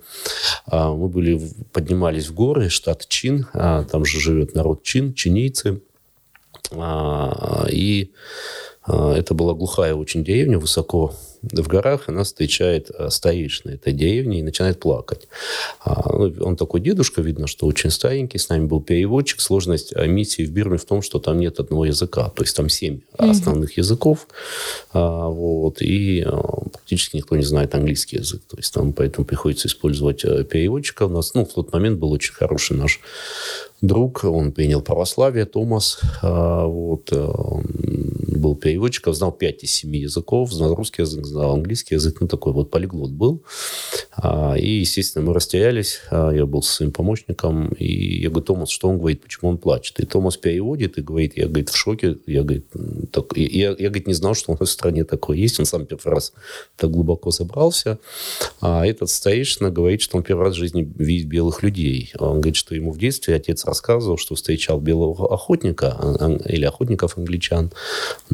А, 0.66 0.92
мы 0.92 1.08
были, 1.08 1.40
поднимались 1.72 2.28
в 2.28 2.34
горы, 2.34 2.68
штат 2.68 3.06
Чин, 3.08 3.46
а, 3.52 3.84
там 3.84 4.04
же 4.04 4.20
живет 4.20 4.54
народ 4.54 4.82
Чин, 4.82 5.14
чинийцы, 5.14 5.80
а, 6.72 7.66
и 7.70 8.12
это 8.86 9.34
была 9.34 9.54
глухая 9.54 9.94
очень 9.94 10.24
деревня, 10.24 10.58
высоко 10.58 11.12
в 11.42 11.68
горах, 11.68 12.08
она 12.08 12.24
встречает 12.24 12.90
а, 12.90 13.10
старейшина 13.10 13.72
этой 13.72 13.92
деревни 13.92 14.38
и 14.38 14.42
начинает 14.42 14.80
плакать. 14.80 15.28
А, 15.84 16.10
ну, 16.12 16.32
он 16.40 16.56
такой 16.56 16.80
дедушка, 16.80 17.22
видно, 17.22 17.46
что 17.46 17.66
очень 17.66 17.90
старенький, 17.90 18.38
с 18.38 18.48
нами 18.48 18.66
был 18.66 18.80
переводчик. 18.80 19.40
Сложность 19.40 19.94
миссии 19.96 20.44
в 20.44 20.50
Бирме 20.50 20.78
в 20.78 20.84
том, 20.84 21.02
что 21.02 21.18
там 21.18 21.38
нет 21.38 21.60
одного 21.60 21.86
языка, 21.86 22.30
то 22.30 22.42
есть 22.42 22.56
там 22.56 22.68
семь 22.68 22.96
mm-hmm. 22.96 23.30
основных 23.30 23.76
языков, 23.76 24.26
вот, 24.92 25.82
и 25.82 26.26
практически 26.72 27.16
никто 27.16 27.36
не 27.36 27.44
знает 27.44 27.74
английский 27.74 28.16
язык, 28.16 28.42
то 28.48 28.56
есть 28.56 28.72
там 28.72 28.92
поэтому 28.92 29.24
приходится 29.24 29.68
использовать 29.68 30.22
переводчика. 30.48 31.06
У 31.06 31.10
нас, 31.10 31.34
ну, 31.34 31.44
в 31.44 31.52
тот 31.52 31.72
момент 31.72 31.98
был 31.98 32.12
очень 32.12 32.32
хороший 32.32 32.76
наш 32.76 33.00
друг, 33.80 34.24
он 34.24 34.52
принял 34.52 34.80
православие, 34.80 35.44
Томас, 35.44 36.00
вот, 36.22 37.12
был 38.46 38.54
переводчиком, 38.54 39.12
знал 39.12 39.32
5 39.32 39.64
из 39.64 39.72
7 39.72 39.96
языков, 39.96 40.52
знал 40.52 40.74
русский 40.74 41.02
язык, 41.02 41.26
знал 41.26 41.54
английский 41.54 41.96
язык, 41.96 42.20
ну, 42.20 42.28
такой 42.28 42.52
вот 42.52 42.70
полиглот 42.70 43.10
был. 43.10 43.42
А, 44.16 44.54
и, 44.56 44.80
естественно, 44.80 45.24
мы 45.26 45.34
растерялись, 45.34 46.00
а, 46.10 46.30
я 46.30 46.46
был 46.46 46.62
со 46.62 46.76
своим 46.76 46.92
помощником, 46.92 47.68
и 47.72 48.20
я 48.22 48.28
говорю, 48.30 48.46
Томас, 48.46 48.68
что 48.70 48.88
он 48.88 48.98
говорит, 48.98 49.22
почему 49.22 49.50
он 49.50 49.58
плачет? 49.58 49.98
И 49.98 50.06
Томас 50.06 50.36
переводит 50.36 50.96
и 50.98 51.02
говорит, 51.02 51.36
я, 51.36 51.46
говорит, 51.46 51.70
в 51.70 51.76
шоке, 51.76 52.18
я, 52.26 52.42
говорит, 52.42 52.66
так, 53.10 53.36
я, 53.36 53.70
я, 53.70 53.88
говорит, 53.88 54.06
не 54.06 54.14
знал, 54.14 54.34
что 54.34 54.52
у 54.52 54.56
нас 54.58 54.68
в 54.68 54.72
стране 54.72 55.04
такое 55.04 55.36
есть, 55.36 55.58
он 55.58 55.66
сам 55.66 55.84
первый 55.84 56.14
раз 56.14 56.32
так 56.76 56.90
глубоко 56.90 57.32
забрался, 57.32 57.98
а 58.60 58.86
этот 58.86 59.10
старейшина 59.10 59.70
говорит, 59.70 60.02
что 60.02 60.18
он 60.18 60.22
первый 60.22 60.44
раз 60.44 60.54
в 60.54 60.58
жизни 60.58 60.88
видит 60.96 61.26
белых 61.26 61.64
людей. 61.64 62.12
Он 62.18 62.40
говорит, 62.40 62.56
что 62.56 62.76
ему 62.76 62.92
в 62.92 62.98
детстве 62.98 63.34
отец 63.34 63.64
рассказывал, 63.64 64.18
что 64.18 64.36
встречал 64.36 64.80
белого 64.80 65.34
охотника 65.34 65.96
а, 65.98 66.36
или 66.46 66.64
охотников 66.64 67.18
англичан, 67.18 67.72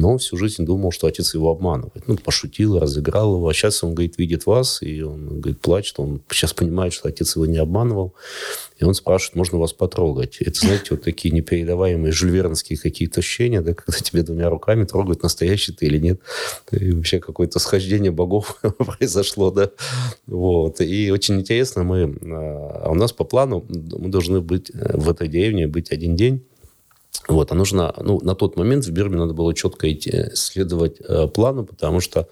но 0.03 0.11
он 0.11 0.17
всю 0.17 0.35
жизнь 0.35 0.65
думал, 0.65 0.91
что 0.91 1.07
отец 1.07 1.33
его 1.33 1.49
обманывает. 1.49 2.05
Ну, 2.07 2.17
пошутил, 2.17 2.77
разыграл 2.77 3.37
его. 3.37 3.47
А 3.47 3.53
сейчас 3.53 3.85
он, 3.85 3.93
говорит, 3.93 4.17
видит 4.17 4.45
вас, 4.45 4.81
и 4.81 5.01
он, 5.01 5.39
говорит, 5.39 5.61
плачет. 5.61 5.97
Он 5.97 6.21
сейчас 6.29 6.51
понимает, 6.51 6.91
что 6.91 7.07
отец 7.07 7.37
его 7.37 7.45
не 7.45 7.57
обманывал. 7.57 8.13
И 8.77 8.83
он 8.83 8.95
спрашивает, 8.95 9.37
можно 9.37 9.59
вас 9.59 9.71
потрогать. 9.71 10.41
Это, 10.41 10.59
знаете, 10.59 10.87
вот 10.89 11.03
такие 11.03 11.33
непередаваемые 11.33 12.11
жульвернские 12.11 12.77
какие-то 12.77 13.21
ощущения, 13.21 13.61
да, 13.61 13.73
когда 13.73 13.97
тебе 13.97 14.23
двумя 14.23 14.49
руками 14.49 14.83
трогают, 14.83 15.23
настоящий 15.23 15.71
ты 15.71 15.85
или 15.85 15.99
нет. 15.99 16.19
И 16.71 16.91
вообще 16.91 17.21
какое-то 17.21 17.59
схождение 17.59 18.11
богов 18.11 18.59
произошло, 18.77 19.51
да. 19.51 19.71
Вот. 20.27 20.81
И 20.81 21.11
очень 21.11 21.39
интересно, 21.39 21.83
мы... 21.83 22.13
А 22.23 22.89
у 22.91 22.95
нас 22.95 23.13
по 23.13 23.23
плану 23.23 23.65
мы 23.69 24.09
должны 24.09 24.41
быть 24.41 24.69
э, 24.69 24.97
в 24.97 25.09
этой 25.09 25.29
деревне 25.29 25.65
быть 25.67 25.91
один 25.93 26.17
день. 26.17 26.43
Вот, 27.27 27.51
а 27.51 27.55
нужно, 27.55 27.93
ну, 28.01 28.19
на 28.21 28.35
тот 28.35 28.57
момент 28.57 28.85
в 28.85 28.91
Бирме 28.91 29.17
надо 29.17 29.33
было 29.33 29.53
четко 29.53 29.91
идти, 29.91 30.25
следовать 30.33 30.97
э, 30.99 31.27
плану, 31.27 31.63
потому 31.63 32.01
что 32.01 32.27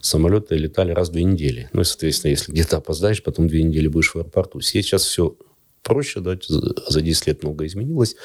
самолеты 0.00 0.56
летали 0.56 0.92
раз 0.92 1.08
в 1.08 1.12
две 1.12 1.24
недели. 1.24 1.68
Ну, 1.72 1.80
и, 1.80 1.84
соответственно, 1.84 2.30
если 2.30 2.52
где-то 2.52 2.76
опоздаешь, 2.76 3.22
потом 3.22 3.48
две 3.48 3.64
недели 3.64 3.88
будешь 3.88 4.14
в 4.14 4.16
аэропорту. 4.16 4.60
Сейчас 4.60 5.02
все 5.02 5.36
проще, 5.82 6.20
да, 6.20 6.38
за 6.48 7.00
10 7.00 7.26
лет 7.26 7.42
много 7.42 7.66
изменилось. 7.66 8.16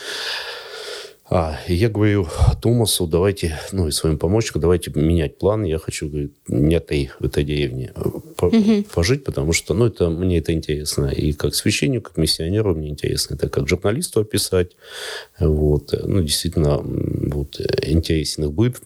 А, 1.33 1.57
и 1.65 1.73
я 1.73 1.87
говорю 1.87 2.27
Томасу, 2.61 3.07
давайте, 3.07 3.57
ну 3.71 3.87
и 3.87 3.91
своим 3.91 4.17
помощнику, 4.17 4.59
давайте 4.59 4.91
менять 4.93 5.37
план. 5.37 5.63
Я 5.63 5.77
хочу, 5.77 6.09
говорит, 6.09 6.33
не 6.49 6.75
этой, 6.75 7.09
в 7.21 7.23
этой 7.23 7.45
деревне 7.45 7.93
э, 7.95 8.01
по, 8.35 8.47
угу. 8.47 8.83
пожить, 8.93 9.23
потому 9.23 9.53
что, 9.53 9.73
ну, 9.73 9.85
это, 9.85 10.09
мне 10.09 10.39
это 10.39 10.51
интересно. 10.51 11.05
И 11.05 11.31
как 11.31 11.55
священнику, 11.55 12.09
как 12.09 12.17
миссионеру 12.17 12.75
мне 12.75 12.89
интересно. 12.89 13.35
Это 13.35 13.47
как 13.47 13.69
журналисту 13.69 14.19
описать. 14.19 14.71
Вот. 15.39 15.93
Ну, 16.03 16.21
действительно, 16.21 16.79
вот, 16.81 17.61
интересен 17.81 18.43
их 18.43 18.51
быт 18.51 18.81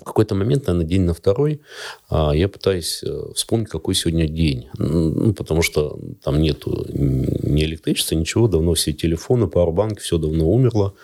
в 0.00 0.04
какой-то 0.04 0.34
момент, 0.34 0.66
наверное, 0.66 0.88
день 0.88 1.02
на 1.02 1.14
второй, 1.14 1.60
а, 2.08 2.32
я 2.32 2.48
пытаюсь 2.48 3.02
э, 3.04 3.32
вспомнить, 3.34 3.68
какой 3.68 3.94
сегодня 3.94 4.26
день. 4.26 4.68
Ну, 4.78 5.34
потому 5.34 5.62
что 5.62 5.98
там 6.22 6.40
нету 6.40 6.86
ни 6.88 7.62
электричества, 7.64 8.14
ничего, 8.14 8.48
давно 8.48 8.74
все 8.74 8.92
телефоны, 8.92 9.48
пауэрбанки, 9.48 10.00
все 10.00 10.18
давно 10.18 10.50
умерло. 10.50 10.94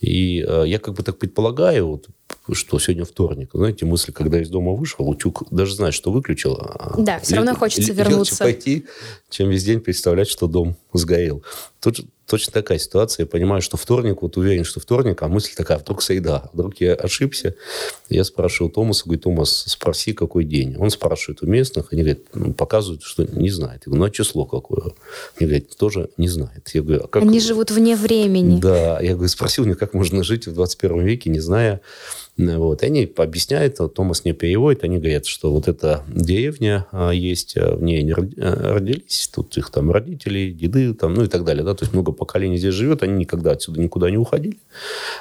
И 0.00 0.44
э, 0.46 0.64
я 0.66 0.78
как 0.78 0.94
бы 0.94 1.02
так 1.02 1.18
предполагаю, 1.18 1.86
вот, 1.86 2.08
что 2.52 2.78
сегодня 2.78 3.04
вторник. 3.04 3.50
Знаете, 3.52 3.84
мысль, 3.84 4.12
когда 4.12 4.40
из 4.40 4.48
дома 4.48 4.72
вышел, 4.72 5.08
утюг 5.08 5.44
даже 5.50 5.74
знает, 5.74 5.94
что 5.94 6.10
выключил. 6.10 6.54
А 6.54 6.94
да, 6.98 7.20
все 7.20 7.36
равно 7.36 7.54
хочется 7.54 7.92
вернуться. 7.92 8.38
пойти, 8.38 8.86
чем 9.28 9.50
весь 9.50 9.64
день 9.64 9.80
представлять, 9.80 10.28
что 10.28 10.46
дом 10.46 10.76
сгорел. 10.92 11.42
Тут 11.80 12.00
точно 12.30 12.52
такая 12.52 12.78
ситуация. 12.78 13.24
Я 13.24 13.26
понимаю, 13.26 13.60
что 13.60 13.76
вторник, 13.76 14.22
вот 14.22 14.36
уверен, 14.36 14.64
что 14.64 14.78
вторник, 14.78 15.20
а 15.20 15.28
мысль 15.28 15.52
такая, 15.56 15.78
вдруг 15.78 16.00
среда, 16.00 16.48
вдруг 16.52 16.80
я 16.80 16.94
ошибся. 16.94 17.56
Я 18.08 18.22
спрашиваю 18.24 18.70
Томаса, 18.70 19.04
говорю, 19.04 19.20
Томас, 19.20 19.64
спроси, 19.66 20.12
какой 20.12 20.44
день. 20.44 20.76
Он 20.78 20.90
спрашивает 20.90 21.42
у 21.42 21.46
местных, 21.46 21.92
они 21.92 22.02
говорят, 22.02 22.20
ну, 22.32 22.52
показывают, 22.52 23.02
что 23.02 23.24
не 23.24 23.50
знает. 23.50 23.82
Я 23.86 23.90
говорю, 23.90 24.00
ну, 24.00 24.06
а 24.06 24.10
число 24.10 24.46
какое? 24.46 24.92
Они 25.38 25.48
говорят, 25.48 25.76
тоже 25.76 26.10
не 26.16 26.28
знает. 26.28 26.70
Я 26.72 26.82
говорю, 26.82 27.04
а 27.04 27.08
как... 27.08 27.22
Они 27.22 27.40
живут 27.40 27.72
вне 27.72 27.96
времени. 27.96 28.60
Да, 28.60 29.00
я 29.00 29.14
говорю, 29.14 29.28
спросил 29.28 29.64
меня, 29.64 29.74
как 29.74 29.89
можно 29.94 30.22
жить 30.22 30.46
в 30.46 30.54
21 30.54 31.00
веке, 31.04 31.30
не 31.30 31.40
зная 31.40 31.80
вот. 32.36 32.82
И 32.82 32.86
они 32.86 33.10
объясняют, 33.16 33.78
Томас 33.94 34.24
не 34.24 34.32
переводит, 34.32 34.84
они 34.84 34.98
говорят, 34.98 35.26
что 35.26 35.52
вот 35.52 35.68
эта 35.68 36.04
деревня 36.08 36.86
а, 36.92 37.10
есть, 37.10 37.56
а, 37.56 37.76
в 37.76 37.82
ней 37.82 38.00
они 38.00 38.12
а, 38.12 38.74
родились, 38.74 39.30
тут 39.32 39.56
их 39.56 39.70
там 39.70 39.90
родители, 39.90 40.50
деды, 40.50 40.94
там, 40.94 41.14
ну 41.14 41.24
и 41.24 41.26
так 41.28 41.44
далее. 41.44 41.64
Да? 41.64 41.74
То 41.74 41.84
есть 41.84 41.92
много 41.92 42.12
поколений 42.12 42.56
здесь 42.56 42.74
живет, 42.74 43.02
они 43.02 43.14
никогда 43.14 43.52
отсюда 43.52 43.80
никуда 43.80 44.10
не 44.10 44.16
уходили, 44.16 44.58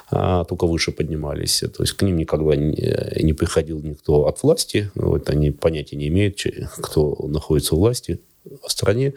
а 0.09 0.43
только 0.45 0.65
выше 0.65 0.91
поднимались. 0.91 1.59
То 1.59 1.83
есть 1.83 1.93
к 1.93 2.01
ним 2.01 2.17
никогда 2.17 2.55
не 2.55 3.33
приходил 3.33 3.81
никто 3.81 4.27
от 4.27 4.41
власти, 4.43 4.91
вот, 4.95 5.29
они 5.29 5.51
понятия 5.51 5.95
не 5.95 6.07
имеют, 6.07 6.37
кто 6.81 7.15
находится 7.27 7.75
у 7.75 7.79
власти 7.79 8.19
в 8.45 8.71
стране. 8.71 9.13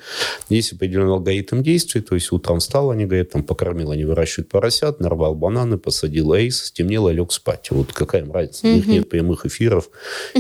Есть 0.49 0.73
определенный 0.73 1.13
алгоритм 1.13 1.63
действий, 1.63 2.01
то 2.01 2.15
есть 2.15 2.33
утром 2.33 2.61
встал, 2.61 2.91
они 2.91 3.07
говорят, 3.07 3.31
там, 3.31 3.43
покормил, 3.43 3.91
они 3.91 4.05
выращивают 4.05 4.49
поросят, 4.49 5.01
нарвал 5.01 5.35
бананы, 5.35 5.79
посадил 5.79 6.33
эйс, 6.35 6.65
стемнело, 6.65 7.09
лег 7.09 7.33
спать. 7.33 7.71
Вот 7.71 7.93
какая 7.93 8.23
им 8.23 8.33
разница? 8.33 8.67
У 8.67 8.71
них 8.71 8.87
нет 8.87 9.09
прямых 9.09 9.47
эфиров, 9.47 9.91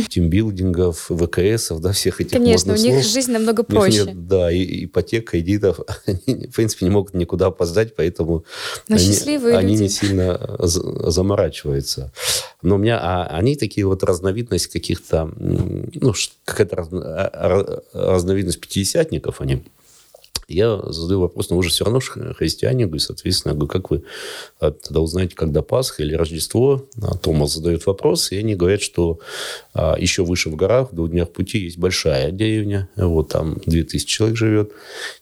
тимбилдингов, 0.09 1.11
ВКСов, 1.11 1.81
да, 1.81 1.93
всех 1.93 2.21
этих 2.21 2.33
Конечно, 2.33 2.75
у 2.75 2.77
них 2.77 3.03
слов. 3.03 3.13
жизнь 3.13 3.33
намного 3.33 3.63
проще. 3.63 4.05
Нет, 4.05 4.27
да, 4.27 4.51
и, 4.53 4.85
ипотека, 4.85 5.33
кредитов, 5.33 5.81
они, 6.07 6.47
в 6.47 6.55
принципе, 6.55 6.87
не 6.87 6.91
могут 6.91 7.15
никуда 7.15 7.47
опоздать, 7.47 7.95
поэтому 7.95 8.45
Но 8.89 8.97
они, 8.97 9.55
они 9.55 9.75
не 9.77 9.89
сильно 9.89 10.57
заморачиваются. 10.59 12.13
Но 12.63 12.77
у 12.77 12.79
меня, 12.79 12.99
а 13.01 13.27
они 13.27 13.57
такие 13.57 13.87
вот 13.87 14.05
разновидность 14.05 14.69
каких-то, 14.69 15.31
ну, 15.37 16.15
какая-то 16.45 16.77
раз, 16.77 16.89
а, 16.93 17.83
разновидность 17.93 18.61
пятидесятников 18.61 19.41
они. 19.41 19.63
Я 20.53 20.81
задаю 20.87 21.21
вопрос, 21.21 21.51
но 21.51 21.57
вы 21.57 21.63
же 21.63 21.71
все 21.71 21.85
равно 21.85 22.01
христиане, 22.01 22.85
говорю, 22.87 23.01
соответственно, 23.01 23.55
говорю, 23.55 23.69
как 23.69 23.91
вы 23.91 24.03
а, 24.61 24.71
тогда 24.71 25.01
узнаете, 25.01 25.35
когда 25.35 25.63
Пасха 25.63 26.03
или 26.03 26.15
Рождество? 26.15 26.87
А 27.01 27.17
Томас 27.17 27.55
задает 27.55 27.87
вопрос, 27.87 28.33
и 28.33 28.37
они 28.37 28.55
говорят, 28.55 28.83
что 28.83 29.19
а, 29.75 29.97
еще 29.99 30.25
выше 30.25 30.51
в 30.51 30.57
горах, 30.57 30.93
в 30.93 30.95
двух 30.95 31.11
днях 31.11 31.31
пути, 31.31 31.59
есть 31.59 31.79
большая 31.79 32.31
деревня, 32.31 32.89
вот 32.97 33.31
там 33.31 33.59
2000 33.67 34.07
человек 34.07 34.37
живет. 34.37 34.73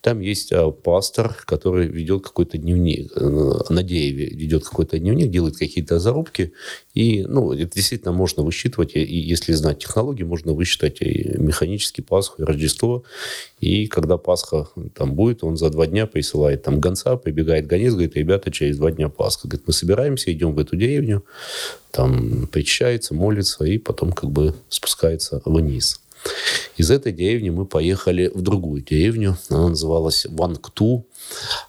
Там 0.00 0.20
есть 0.20 0.52
а, 0.52 0.70
пастор, 0.70 1.34
который 1.46 1.86
ведет 1.86 2.24
какой-то 2.24 2.58
дневник, 2.58 3.12
э, 3.16 3.52
на 3.68 3.82
дереве 3.82 4.26
ведет 4.26 4.64
какой-то 4.64 4.98
дневник, 4.98 5.30
делает 5.30 5.56
какие-то 5.56 5.98
зарубки, 5.98 6.52
и, 6.94 7.24
ну, 7.26 7.52
это 7.52 7.74
действительно 7.74 8.12
можно 8.12 8.42
высчитывать, 8.42 8.96
и 8.96 9.00
если 9.00 9.52
знать 9.52 9.78
технологии, 9.78 10.24
можно 10.24 10.52
высчитать 10.52 11.00
и 11.00 11.34
механически 11.38 12.00
Пасху, 12.00 12.42
и 12.42 12.44
Рождество. 12.44 13.04
И 13.60 13.86
когда 13.86 14.16
Пасха 14.16 14.68
там 14.94 15.14
будет, 15.14 15.44
он 15.44 15.56
за 15.56 15.68
два 15.70 15.86
дня 15.86 16.06
присылает 16.06 16.62
там 16.62 16.80
гонца, 16.80 17.16
прибегает 17.16 17.66
гонец, 17.66 17.92
говорит, 17.92 18.16
ребята, 18.16 18.50
через 18.50 18.78
два 18.78 18.90
дня 18.90 19.08
Пасха. 19.08 19.48
Говорит, 19.48 19.66
мы 19.66 19.72
собираемся, 19.72 20.32
идем 20.32 20.54
в 20.54 20.58
эту 20.58 20.76
деревню, 20.76 21.24
там 21.90 22.46
причащается, 22.46 23.14
молится, 23.14 23.64
и 23.64 23.78
потом 23.78 24.12
как 24.12 24.30
бы 24.30 24.54
спускается 24.68 25.42
вниз. 25.44 26.00
Из 26.76 26.90
этой 26.90 27.12
деревни 27.12 27.50
мы 27.50 27.66
поехали 27.66 28.30
в 28.32 28.42
другую 28.42 28.82
деревню. 28.82 29.36
Она 29.48 29.68
называлась 29.68 30.26
Вангту. 30.28 31.06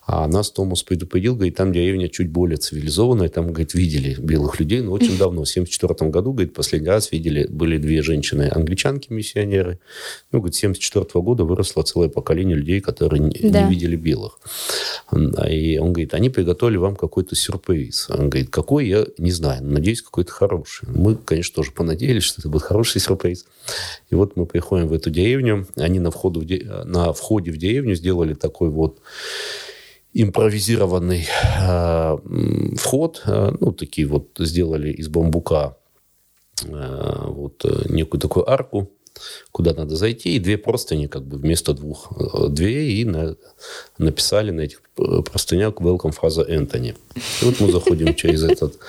А 0.06 0.28
нас 0.28 0.52
Томас 0.52 0.84
предупредил, 0.84 1.36
говорит, 1.36 1.56
там 1.56 1.72
деревня 1.72 2.10
чуть 2.10 2.30
более 2.30 2.58
цивилизованная, 2.58 3.30
там, 3.30 3.48
говорит, 3.48 3.74
видели 3.74 4.16
белых 4.20 4.60
людей, 4.60 4.82
но 4.82 4.92
очень 4.92 5.18
давно, 5.20 5.44
в 5.44 5.50
74 5.50 6.10
году, 6.10 6.34
говорит, 6.34 6.54
последний 6.54 6.90
раз 6.90 7.12
видели, 7.12 7.48
были 7.48 7.78
две 7.78 8.02
женщины-англичанки-миссионеры. 8.02 9.80
Ну, 10.32 10.40
говорит, 10.40 10.56
с 10.56 10.60
74 10.60 11.06
года 11.22 11.44
выросло 11.44 11.84
целое 11.84 12.10
поколение 12.10 12.56
людей, 12.56 12.82
которые 12.82 13.22
да. 13.22 13.64
не 13.64 13.70
видели 13.70 13.96
белых. 13.96 14.40
И 15.14 15.78
он 15.78 15.94
говорит, 15.94 16.14
они 16.14 16.30
приготовили 16.30 16.78
вам 16.78 16.96
какой-то 16.96 17.36
сюрприз. 17.36 18.10
Он 18.10 18.30
говорит, 18.30 18.50
какой, 18.50 18.88
я 18.88 19.06
не 19.18 19.32
знаю, 19.32 19.64
надеюсь, 19.64 20.02
какой-то 20.02 20.32
хороший. 20.32 20.88
Мы, 20.90 21.16
конечно, 21.16 21.56
тоже 21.56 21.72
понадеялись, 21.72 22.24
что 22.24 22.42
это 22.42 22.50
будет 22.50 22.64
хороший 22.64 23.02
сюрприз. 23.02 23.46
И 24.10 24.16
вот 24.16 24.36
мы 24.36 24.46
приходим 24.46 24.88
в 24.88 24.94
эту 24.94 25.10
деревню, 25.10 25.68
они 25.76 26.00
на, 26.00 26.12
входу 26.12 26.42
в 26.42 26.46
де... 26.46 26.66
на 26.86 27.14
входе 27.14 27.52
в 27.52 27.58
деревню 27.58 27.96
сделали 27.96 28.34
такой 28.34 28.70
вот 28.70 29.00
импровизированный 30.14 31.28
э, 31.62 32.18
вход, 32.78 33.22
э, 33.26 33.54
ну, 33.60 33.72
такие 33.72 34.08
вот 34.08 34.30
сделали 34.40 34.92
из 34.92 35.08
бамбука 35.08 35.78
э, 36.66 37.24
вот 37.28 37.64
э, 37.66 37.86
некую 37.90 38.20
такую 38.20 38.50
арку, 38.50 38.90
куда 39.52 39.74
надо 39.74 39.96
зайти, 39.96 40.36
и 40.36 40.40
две 40.40 40.58
простыни 40.58 41.08
как 41.08 41.24
бы 41.24 41.38
вместо 41.38 41.74
двух 41.74 42.12
э, 42.12 42.48
дверей, 42.50 43.02
и 43.02 43.06
на, 43.06 43.36
написали 43.98 44.52
на 44.52 44.62
этих 44.62 44.82
э, 44.98 45.22
простынях 45.22 45.76
welcome 45.76 46.12
фраза 46.12 46.44
Энтони. 46.44 46.96
И 47.42 47.46
вот 47.46 47.60
мы 47.60 47.72
заходим 47.72 48.14
через 48.16 48.44
этот 48.44 48.80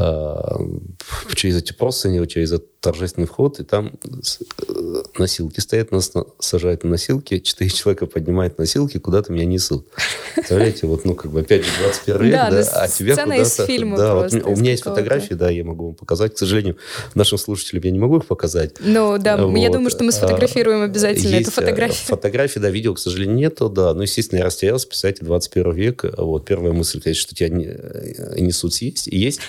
через 1.34 1.56
эти 1.56 1.72
простыни, 1.72 2.24
через 2.26 2.52
этот 2.52 2.80
торжественный 2.80 3.26
вход, 3.26 3.60
и 3.60 3.64
там 3.64 3.92
э, 4.04 5.02
носилки 5.18 5.60
стоят, 5.60 5.90
нас 5.92 6.12
сажают 6.38 6.82
на 6.82 6.90
носилки, 6.90 7.38
четыре 7.40 7.70
человека 7.70 8.06
поднимают 8.06 8.58
носилки, 8.58 8.98
куда-то 8.98 9.32
меня 9.32 9.44
несут. 9.44 9.86
Представляете, 10.34 10.86
вот, 10.86 11.04
ну, 11.04 11.14
как 11.14 11.30
бы, 11.30 11.40
опять 11.40 11.64
же, 11.64 11.70
21 11.82 12.22
век, 12.22 12.32
да, 12.32 12.50
да 12.50 12.70
а 12.74 12.88
тебя 12.88 13.16
куда-то... 13.16 13.42
из 13.42 13.54
фильма 13.66 13.96
да, 13.98 14.14
вот, 14.14 14.32
у 14.32 14.56
меня 14.56 14.70
есть 14.70 14.82
фотографии, 14.82 15.34
да, 15.34 15.50
я 15.50 15.64
могу 15.64 15.86
вам 15.86 15.94
показать. 15.94 16.34
К 16.34 16.38
сожалению, 16.38 16.78
нашим 17.14 17.36
слушателям 17.36 17.82
я 17.84 17.90
не 17.90 17.98
могу 17.98 18.18
их 18.18 18.26
показать. 18.26 18.76
Ну, 18.80 19.18
да, 19.18 19.36
вот. 19.36 19.56
я 19.58 19.70
думаю, 19.70 19.90
что 19.90 20.04
мы 20.04 20.12
сфотографируем 20.12 20.82
обязательно 20.82 21.36
есть 21.36 21.48
эту 21.48 21.50
фотографию. 21.50 22.06
Фотографии, 22.06 22.58
да, 22.58 22.70
видео, 22.70 22.94
к 22.94 22.98
сожалению, 22.98 23.36
нету, 23.36 23.68
да. 23.68 23.92
Ну, 23.92 24.02
естественно, 24.02 24.38
я 24.38 24.44
растерялся, 24.46 24.88
писать 24.88 25.18
21 25.20 25.72
век. 25.72 26.04
Вот, 26.16 26.46
первая 26.46 26.72
мысль, 26.72 27.00
конечно, 27.00 27.20
что 27.20 27.34
тебя 27.34 27.48
э, 27.48 28.40
несут 28.40 28.74
есть, 28.76 29.08
и 29.08 29.18
есть. 29.18 29.40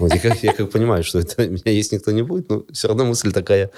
Я, 0.00 0.18
как, 0.18 0.42
я 0.42 0.52
как 0.52 0.70
понимаю, 0.70 1.02
что 1.02 1.18
это 1.18 1.46
меня 1.48 1.72
есть 1.72 1.92
никто 1.92 2.10
не 2.10 2.22
будет, 2.22 2.48
но 2.48 2.64
все 2.72 2.88
равно 2.88 3.04
мысль 3.04 3.32
такая 3.32 3.70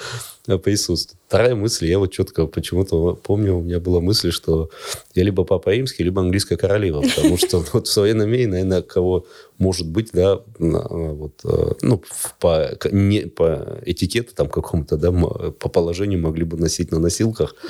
присутствует. 0.59 1.19
Вторая 1.29 1.55
мысль, 1.55 1.87
я 1.87 1.99
вот 1.99 2.13
четко 2.13 2.47
почему-то 2.47 3.15
помню, 3.15 3.57
у 3.57 3.63
меня 3.63 3.79
была 3.79 4.01
мысль, 4.01 4.33
что 4.33 4.71
я 5.15 5.23
либо 5.23 5.45
папа 5.45 5.71
римский, 5.71 6.03
либо 6.03 6.21
английская 6.21 6.57
королева, 6.57 7.03
потому 7.03 7.37
что 7.37 7.65
вот 7.73 7.87
в 7.87 7.91
современном 7.93 8.31
мире, 8.31 8.49
наверное, 8.49 8.83
кого 8.83 9.27
может 9.61 9.87
быть, 9.87 10.09
да, 10.15 10.41
вот, 10.59 11.41
э, 11.45 11.73
ну, 11.83 12.03
по, 12.41 12.71
не, 12.91 13.27
по 13.27 13.79
этикету 13.85 14.35
там 14.35 14.49
какому-то, 14.49 14.97
да, 14.97 15.13
по 15.13 15.69
положению 15.69 16.19
могли 16.19 16.45
бы 16.45 16.57
носить 16.57 16.91
на 16.91 16.99
носилках. 16.99 17.55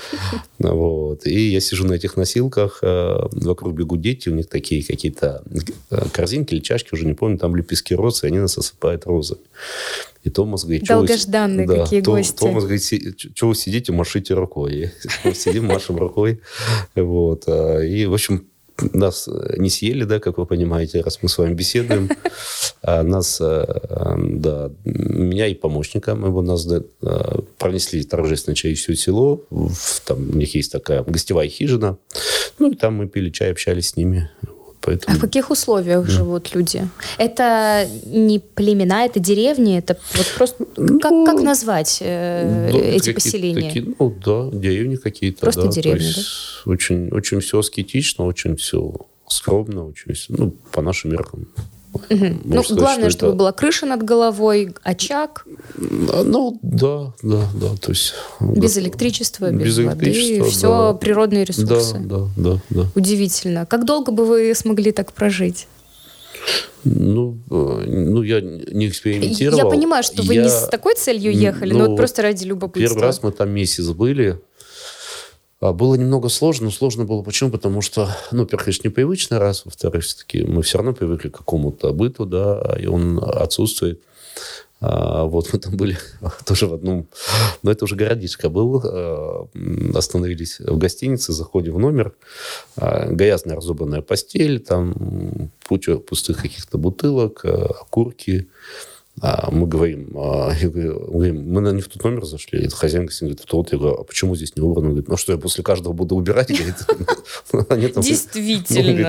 Вот. 0.58 1.26
И 1.26 1.48
я 1.48 1.60
сижу 1.60 1.86
на 1.86 1.94
этих 1.94 2.16
носилках, 2.16 2.78
э, 2.82 3.28
вокруг 3.32 3.74
бегут 3.74 4.00
дети, 4.00 4.28
у 4.28 4.34
них 4.34 4.48
такие 4.48 4.84
какие-то 4.84 5.42
корзинки 6.12 6.54
или 6.54 6.60
чашки, 6.60 6.94
уже 6.94 7.06
не 7.06 7.14
помню, 7.14 7.38
там 7.38 7.56
лепестки 7.56 7.94
роз, 7.94 8.22
и 8.22 8.28
они 8.28 8.38
нас 8.38 8.56
осыпают 8.56 9.06
розами. 9.06 9.40
И 10.22 10.30
Томас 10.30 10.64
говорит... 10.64 10.85
Долгожданные 10.85 11.66
вы, 11.66 11.76
какие 11.76 12.00
да, 12.00 12.11
гости. 12.11 12.37
Томас 12.37 12.64
говорит, 12.64 12.83
что 13.35 13.48
вы 13.48 13.54
сидите, 13.54 13.92
машите 13.92 14.35
рукой. 14.35 14.92
Сидим, 15.35 15.66
машем 15.66 15.96
рукой. 15.96 16.40
Вот. 16.94 17.44
А, 17.46 17.80
и, 17.80 18.04
в 18.06 18.12
общем, 18.12 18.46
нас 18.92 19.28
не 19.56 19.70
съели, 19.70 20.04
да, 20.04 20.20
как 20.20 20.38
вы 20.38 20.46
понимаете, 20.46 21.00
раз 21.00 21.18
мы 21.22 21.28
с 21.28 21.38
вами 21.38 21.54
беседуем. 21.54 22.11
А 22.83 23.02
нас, 23.02 23.38
э, 23.42 23.64
да, 24.16 24.70
меня 24.87 25.46
и 25.46 25.54
помощника 25.54 26.14
моего 26.14 26.40
нас 26.40 26.64
да, 26.64 26.83
пронесли 27.59 28.02
торжественно 28.04 28.56
через 28.56 28.78
все 28.78 28.96
село. 28.96 29.44
Там 30.06 30.30
у 30.30 30.37
них 30.37 30.54
есть 30.54 30.72
такая 30.72 31.02
гостевая 31.02 31.48
хижина. 31.48 31.98
Ну, 32.59 32.72
и 32.72 32.74
там 32.74 32.94
мы 32.94 33.06
пили 33.06 33.28
чай, 33.28 33.52
общались 33.52 33.90
с 33.90 33.96
ними. 33.96 34.30
Поэтому... 34.80 35.14
А 35.14 35.18
в 35.18 35.20
каких 35.20 35.50
условиях 35.50 36.06
да. 36.06 36.10
живут 36.10 36.54
люди? 36.54 36.88
Это 37.18 37.86
не 38.06 38.38
племена, 38.38 39.04
это 39.04 39.20
деревни, 39.20 39.76
это 39.78 39.98
вот 40.14 40.26
просто 40.36 40.64
ну, 40.76 40.98
как, 40.98 41.26
как 41.26 41.42
назвать 41.42 41.98
э, 42.00 42.70
да, 42.72 42.78
эти 42.78 43.12
поселения? 43.12 43.68
Такие, 43.68 43.94
ну 43.98 44.16
да, 44.24 44.48
деревни 44.56 44.96
какие-то. 44.96 45.40
Просто 45.40 45.64
да, 45.64 45.68
деревни, 45.68 46.12
да? 46.14 46.70
Очень, 46.70 47.08
очень 47.10 47.40
все 47.40 47.58
аскетично, 47.58 48.24
очень 48.24 48.56
все 48.56 48.94
скромно, 49.28 49.86
очень 49.86 50.14
все, 50.14 50.32
ну 50.36 50.50
по 50.72 50.80
нашим 50.80 51.10
меркам 51.10 51.46
Угу. 51.92 52.26
Ну, 52.44 52.62
сказать, 52.62 52.79
главное, 52.79 53.11
что 53.11 53.18
чтобы 53.18 53.33
это... 53.33 53.38
была 53.38 53.53
крыша 53.53 53.87
над 53.87 54.03
головой, 54.05 54.74
очаг. 54.83 55.44
Ну, 55.76 56.59
да, 56.62 57.12
да, 57.22 57.42
да. 57.55 57.76
То 57.81 57.90
есть, 57.90 58.14
без 58.40 58.79
электричества, 58.79 59.50
без, 59.50 59.66
без 59.66 59.79
электричества, 59.81 60.38
воды. 60.38 60.50
Все 60.50 60.68
да. 60.68 60.94
природные 60.94 61.44
ресурсы. 61.44 61.98
Да, 61.98 62.29
да, 62.37 62.53
да, 62.55 62.61
да. 62.70 62.87
Удивительно. 62.94 63.66
Как 63.66 63.85
долго 63.85 64.12
бы 64.12 64.24
вы 64.24 64.55
смогли 64.55 64.92
так 64.92 65.12
прожить? 65.12 65.66
Ну, 66.85 67.38
э, 67.50 67.85
ну, 67.87 68.22
я 68.22 68.40
не 68.40 68.88
экспериментировал. 68.88 69.59
Я 69.59 69.64
понимаю, 69.66 70.03
что 70.03 70.22
вы 70.22 70.35
я... 70.35 70.44
не 70.44 70.48
с 70.48 70.68
такой 70.70 70.94
целью 70.94 71.33
ехали, 71.33 71.72
ну, 71.72 71.81
но 71.81 71.87
вот 71.88 71.96
просто 71.96 72.22
ради 72.22 72.44
любопытства. 72.44 72.94
Первый 72.94 73.07
раз 73.07 73.22
мы 73.22 73.33
там 73.33 73.50
месяц 73.50 73.87
были. 73.88 74.40
А, 75.60 75.72
было 75.72 75.94
немного 75.94 76.28
сложно, 76.28 76.66
но 76.66 76.70
сложно 76.70 77.04
было 77.04 77.22
почему? 77.22 77.50
Потому 77.50 77.82
что, 77.82 78.08
ну, 78.32 78.40
во-первых, 78.40 78.64
конечно, 78.64 78.88
непривычно 78.88 79.38
раз, 79.38 79.64
во-вторых, 79.64 80.04
все-таки 80.04 80.42
мы 80.42 80.62
все 80.62 80.78
равно 80.78 80.94
привыкли 80.94 81.28
к 81.28 81.36
какому-то 81.36 81.92
быту, 81.92 82.24
да, 82.24 82.76
и 82.80 82.86
он 82.86 83.20
отсутствует. 83.22 84.00
А, 84.82 85.24
вот 85.24 85.52
мы 85.52 85.58
там 85.58 85.76
были 85.76 85.98
тоже 86.46 86.66
в 86.66 86.72
одном, 86.72 87.06
но 87.62 87.70
это 87.70 87.84
уже 87.84 87.96
городишко 87.96 88.48
был, 88.48 88.80
а, 88.82 89.46
остановились 89.94 90.58
в 90.60 90.78
гостинице, 90.78 91.32
заходим 91.32 91.74
в 91.74 91.78
номер, 91.78 92.14
а, 92.76 93.06
грязная 93.10 93.56
разобранная 93.56 94.00
постель, 94.00 94.60
там 94.60 95.50
куча 95.68 95.98
пустых 95.98 96.40
каких-то 96.40 96.78
бутылок, 96.78 97.44
окурки, 97.44 98.48
а 98.48 98.89
мы 99.50 99.66
говорим, 99.66 100.12
а, 100.16 100.52
я 100.59 100.68
говорю, 100.68 101.00
мы, 101.09 101.12
говорим, 101.12 101.52
мы 101.52 101.72
не 101.72 101.83
в 101.83 101.88
тот 101.88 102.02
номер 102.04 102.24
зашли. 102.24 102.64
И 102.64 102.68
хозяин 102.68 103.06
говорит, 103.06 103.40
в 103.40 103.46
тот. 103.46 103.72
Я 103.72 103.78
говорю, 103.78 103.96
а 103.96 104.04
почему 104.04 104.35
здесь 104.35 104.56
не 104.56 104.62
убрано? 104.62 104.88
Он 104.88 104.94
говорит, 104.94 105.09
ну 105.09 105.16
что, 105.16 105.33
я 105.33 105.38
после 105.38 105.62
каждого 105.62 105.92
буду 105.92 106.16
убирать? 106.16 106.48
Действительно. 106.48 107.06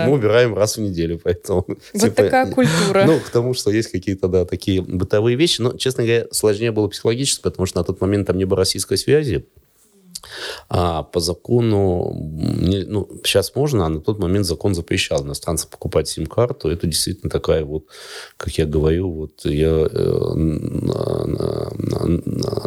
Мы 0.06 0.14
убираем 0.14 0.54
раз 0.54 0.78
в 0.78 0.82
неделю, 0.82 1.20
поэтому... 1.24 1.66
Вот 1.94 2.16
такая 2.16 2.52
культура. 2.52 3.06
Ну, 3.06 3.20
к 3.20 3.30
тому, 3.30 3.54
что 3.54 3.72
есть 3.72 3.92
какие-то, 3.92 4.28
да, 4.28 4.46
такие 4.46 4.82
бытовые 4.82 5.38
вещи. 5.38 5.62
Но, 5.62 5.74
честно 5.74 6.04
говоря, 6.04 6.28
сложнее 6.32 6.72
было 6.72 6.88
психологически, 6.88 7.44
потому 7.44 7.66
что 7.66 7.80
на 7.80 7.84
тот 7.84 8.02
момент 8.02 8.28
там 8.28 8.38
не 8.38 8.46
было 8.46 8.58
российской 8.58 8.98
связи. 8.98 9.46
А 10.70 11.04
по 11.04 11.20
закону, 11.20 12.14
ну, 12.14 13.10
сейчас 13.24 13.56
можно, 13.56 13.86
а 13.86 13.90
на 13.90 14.02
тот 14.02 14.20
момент 14.20 14.46
закон 14.46 14.76
запрещал 14.76 15.24
иностранцам 15.24 15.70
покупать 15.70 16.08
сим-карту. 16.08 16.70
Это 16.70 16.88
действительно 16.88 17.30
такая 17.30 17.66
вот, 17.66 17.86
как 18.38 18.58
я 18.58 18.66
говорю, 18.66 19.12
вот 19.12 19.46
я, 19.46 19.88
э, 19.92 20.34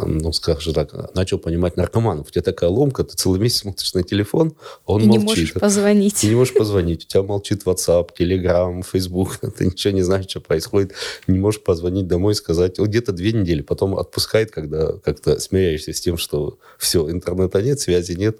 ну, 0.05 0.31
скажем 0.33 0.73
так, 0.73 1.15
начал 1.15 1.39
понимать 1.39 1.77
наркоманов. 1.77 2.27
У 2.27 2.31
тебя 2.31 2.41
такая 2.41 2.69
ломка, 2.69 3.03
ты 3.03 3.15
целый 3.15 3.39
месяц 3.39 3.59
смотришь 3.61 3.93
на 3.93 4.03
телефон, 4.03 4.55
а 4.85 4.93
он 4.93 5.03
И 5.03 5.05
молчит. 5.05 5.21
не 5.21 5.25
можешь 5.25 5.53
позвонить. 5.53 6.15
Ты 6.15 6.27
не 6.27 6.35
можешь 6.35 6.53
позвонить. 6.53 7.05
У 7.05 7.07
тебя 7.07 7.23
молчит 7.23 7.63
WhatsApp, 7.65 8.09
Telegram, 8.17 8.83
Facebook. 8.83 9.37
Ты 9.57 9.65
ничего 9.67 9.93
не 9.93 10.01
знаешь, 10.01 10.27
что 10.29 10.41
происходит. 10.41 10.93
Не 11.27 11.39
можешь 11.39 11.63
позвонить 11.63 12.07
домой 12.07 12.33
и 12.33 12.35
сказать. 12.35 12.77
Где-то 12.79 13.11
две 13.11 13.31
недели. 13.33 13.61
Потом 13.61 13.97
отпускает, 13.97 14.51
когда 14.51 14.93
как-то 15.03 15.39
смеяешься 15.39 15.93
с 15.93 16.01
тем, 16.01 16.17
что 16.17 16.57
все, 16.77 17.09
интернет 17.09 17.44
интернета 17.45 17.69
нет, 17.69 17.79
связи 17.79 18.13
нет, 18.13 18.37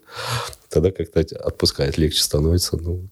тогда 0.69 0.91
как-то 0.91 1.19
отпускает, 1.19 1.97
легче 1.97 2.21
становится. 2.21 2.77
Ну. 2.77 3.07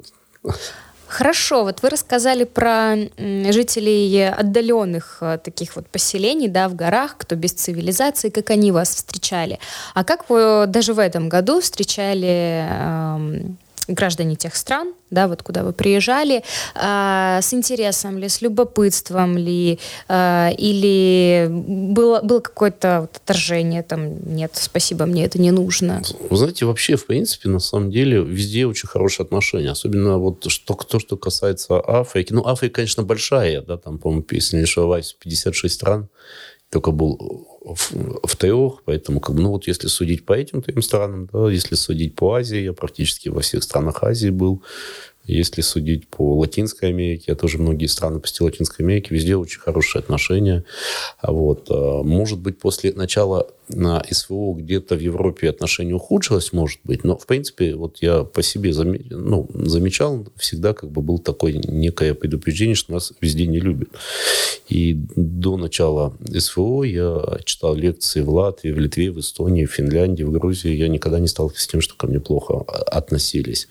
Хорошо, 1.07 1.63
вот 1.63 1.83
вы 1.83 1.89
рассказали 1.89 2.43
про 2.43 2.95
жителей 3.17 4.29
отдаленных 4.29 5.19
э, 5.21 5.37
таких 5.43 5.75
вот 5.75 5.85
поселений, 5.87 6.47
да, 6.47 6.67
в 6.67 6.75
горах, 6.75 7.17
кто 7.19 7.35
без 7.35 7.51
цивилизации, 7.51 8.29
как 8.29 8.49
они 8.49 8.71
вас 8.71 8.95
встречали. 8.95 9.59
А 9.93 10.03
как 10.03 10.27
вы 10.29 10.65
даже 10.67 10.95
в 10.95 10.99
этом 10.99 11.29
году 11.29 11.61
встречали 11.61 12.67
эм, 12.67 13.57
граждане 13.87 14.35
тех 14.35 14.55
стран, 14.55 14.93
да, 15.09 15.27
вот 15.27 15.43
куда 15.43 15.63
вы 15.63 15.73
приезжали, 15.73 16.43
э, 16.75 17.39
с 17.41 17.53
интересом 17.53 18.17
ли, 18.17 18.27
с 18.29 18.41
любопытством 18.41 19.37
ли, 19.37 19.79
э, 20.07 20.49
или 20.57 21.47
было, 21.49 22.21
было 22.21 22.39
какое-то 22.39 23.01
вот 23.01 23.17
отторжение, 23.17 23.83
там, 23.83 24.35
нет, 24.35 24.51
спасибо, 24.55 25.05
мне 25.05 25.25
это 25.25 25.39
не 25.39 25.51
нужно? 25.51 26.01
Вы 26.29 26.37
знаете, 26.37 26.65
вообще, 26.65 26.95
в 26.95 27.05
принципе, 27.05 27.49
на 27.49 27.59
самом 27.59 27.91
деле, 27.91 28.23
везде 28.23 28.65
очень 28.65 28.87
хорошие 28.87 29.25
отношения, 29.25 29.71
особенно 29.71 30.17
вот 30.17 30.49
что, 30.49 30.73
то, 30.73 30.99
что 30.99 31.17
касается 31.17 31.81
Африки. 31.85 32.33
Ну, 32.33 32.45
Африка, 32.45 32.75
конечно, 32.75 33.03
большая, 33.03 33.61
да, 33.61 33.77
там, 33.77 33.97
по-моему, 33.99 34.25
если 34.31 34.57
не 34.57 34.63
ошибаюсь, 34.63 35.15
56 35.19 35.73
стран, 35.73 36.09
только 36.71 36.91
был 36.91 37.52
в, 37.63 38.27
в 38.27 38.35
трех, 38.35 38.83
поэтому, 38.83 39.19
как 39.19 39.35
бы, 39.35 39.41
ну 39.41 39.49
вот 39.49 39.67
если 39.67 39.87
судить 39.87 40.25
по 40.25 40.33
этим 40.33 40.61
трем 40.61 40.81
странам, 40.81 41.29
да, 41.31 41.49
если 41.49 41.75
судить 41.75 42.15
по 42.15 42.35
Азии, 42.35 42.59
я 42.59 42.73
практически 42.73 43.29
во 43.29 43.41
всех 43.41 43.63
странах 43.63 44.03
Азии 44.03 44.29
был, 44.29 44.61
если 45.25 45.61
судить 45.61 46.07
по 46.07 46.37
Латинской 46.37 46.89
Америке, 46.89 47.25
я 47.27 47.35
тоже 47.35 47.57
многие 47.57 47.85
страны 47.85 48.19
посетил 48.19 48.45
Латинской 48.45 48.85
Америки, 48.85 49.13
везде 49.13 49.35
очень 49.35 49.59
хорошие 49.59 50.01
отношения. 50.01 50.65
Вот. 51.21 51.67
А, 51.69 52.03
может 52.03 52.39
быть, 52.39 52.59
после 52.59 52.91
начала 52.93 53.47
на 53.69 54.03
СВО 54.09 54.53
где-то 54.53 54.95
в 54.95 54.99
Европе 54.99 55.49
отношение 55.49 55.95
ухудшилось, 55.95 56.51
может 56.51 56.79
быть, 56.83 57.03
но, 57.03 57.17
в 57.17 57.25
принципе, 57.25 57.75
вот 57.75 57.99
я 58.01 58.23
по 58.23 58.43
себе 58.43 58.73
зам... 58.73 58.93
ну, 59.09 59.49
замечал, 59.53 60.25
всегда 60.35 60.73
как 60.73 60.91
бы 60.91 61.01
был 61.01 61.19
такое 61.19 61.53
некое 61.53 62.13
предупреждение, 62.13 62.75
что 62.75 62.91
нас 62.91 63.13
везде 63.21 63.47
не 63.47 63.59
любят. 63.59 63.89
И 64.67 64.97
до 65.15 65.55
начала 65.55 66.13
СВО 66.37 66.83
я 66.83 67.39
читал 67.45 67.75
лекции 67.75 68.21
в 68.21 68.29
Латвии, 68.29 68.71
в 68.71 68.79
Литве, 68.79 69.11
в 69.11 69.19
Эстонии, 69.19 69.65
в 69.65 69.71
Финляндии, 69.71 70.23
в 70.23 70.31
Грузии. 70.31 70.75
Я 70.75 70.89
никогда 70.89 71.19
не 71.19 71.27
сталкивался 71.27 71.63
с 71.63 71.67
тем, 71.67 71.81
что 71.81 71.95
ко 71.95 72.07
мне 72.07 72.19
плохо 72.19 72.59
относились. 72.87 73.67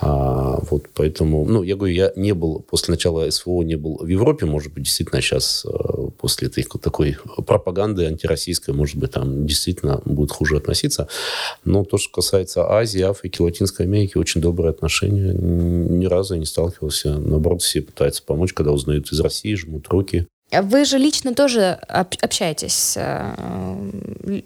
А, 0.00 0.58
вот 0.70 0.87
поэтому, 0.94 1.44
ну, 1.44 1.62
я 1.62 1.76
говорю, 1.76 1.94
я 1.94 2.12
не 2.16 2.32
был, 2.32 2.60
после 2.60 2.92
начала 2.92 3.28
СВО 3.30 3.62
не 3.62 3.76
был 3.76 3.98
в 3.98 4.06
Европе, 4.06 4.46
может 4.46 4.72
быть, 4.72 4.84
действительно 4.84 5.20
сейчас 5.20 5.64
э, 5.66 6.08
после 6.18 6.48
этой, 6.48 6.64
такой 6.64 7.16
пропаганды 7.46 8.06
антироссийской, 8.06 8.74
может 8.74 8.96
быть, 8.96 9.12
там 9.12 9.46
действительно 9.46 10.00
будет 10.04 10.32
хуже 10.32 10.56
относиться. 10.56 11.08
Но 11.64 11.84
то, 11.84 11.98
что 11.98 12.12
касается 12.12 12.70
Азии, 12.70 13.02
Африки, 13.02 13.40
Латинской 13.40 13.86
Америки, 13.86 14.18
очень 14.18 14.40
добрые 14.40 14.70
отношения. 14.70 15.32
Ни 15.32 16.06
разу 16.06 16.34
я 16.34 16.40
не 16.40 16.46
сталкивался. 16.46 17.18
Наоборот, 17.18 17.62
все 17.62 17.82
пытаются 17.82 18.22
помочь, 18.22 18.52
когда 18.52 18.72
узнают 18.72 19.12
из 19.12 19.20
России, 19.20 19.54
жмут 19.54 19.88
руки. 19.88 20.26
А 20.50 20.62
вы 20.62 20.86
же 20.86 20.96
лично 20.96 21.34
тоже 21.34 21.72
общаетесь 21.88 22.94
э, 22.96 23.34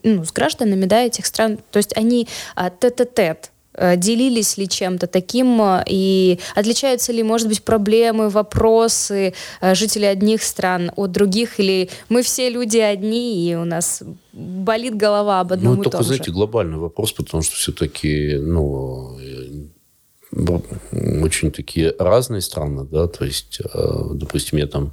ну, 0.02 0.24
с 0.24 0.32
гражданами 0.32 0.86
да, 0.86 1.04
этих 1.04 1.26
стран, 1.26 1.58
то 1.70 1.76
есть 1.76 1.96
они 1.96 2.26
а, 2.56 2.70
тет-а-тет 2.70 3.51
Э, 3.51 3.51
делились 3.96 4.58
ли 4.58 4.68
чем-то 4.68 5.06
таким 5.06 5.60
э, 5.62 5.84
и 5.86 6.38
отличаются 6.54 7.12
ли, 7.12 7.22
может 7.22 7.48
быть, 7.48 7.62
проблемы, 7.62 8.28
вопросы 8.28 9.34
э, 9.60 9.74
жителей 9.74 10.08
одних 10.08 10.42
стран 10.42 10.92
от 10.96 11.12
других, 11.12 11.58
или 11.58 11.88
мы 12.08 12.22
все 12.22 12.50
люди 12.50 12.78
одни, 12.78 13.50
и 13.50 13.54
у 13.54 13.64
нас 13.64 14.02
болит 14.32 14.96
голова 14.96 15.40
об 15.40 15.52
одном 15.52 15.74
ну, 15.74 15.80
и 15.80 15.84
только, 15.84 15.98
том 15.98 16.06
знаете, 16.06 16.26
же? 16.26 16.32
глобальный 16.32 16.78
вопрос, 16.78 17.12
потому 17.12 17.42
что 17.42 17.56
все-таки, 17.56 18.36
ну, 18.36 19.18
очень 21.22 21.50
такие 21.50 21.94
разные 21.98 22.40
страны, 22.40 22.86
да, 22.90 23.06
то 23.06 23.24
есть, 23.24 23.60
допустим, 24.14 24.58
я 24.58 24.66
там 24.66 24.92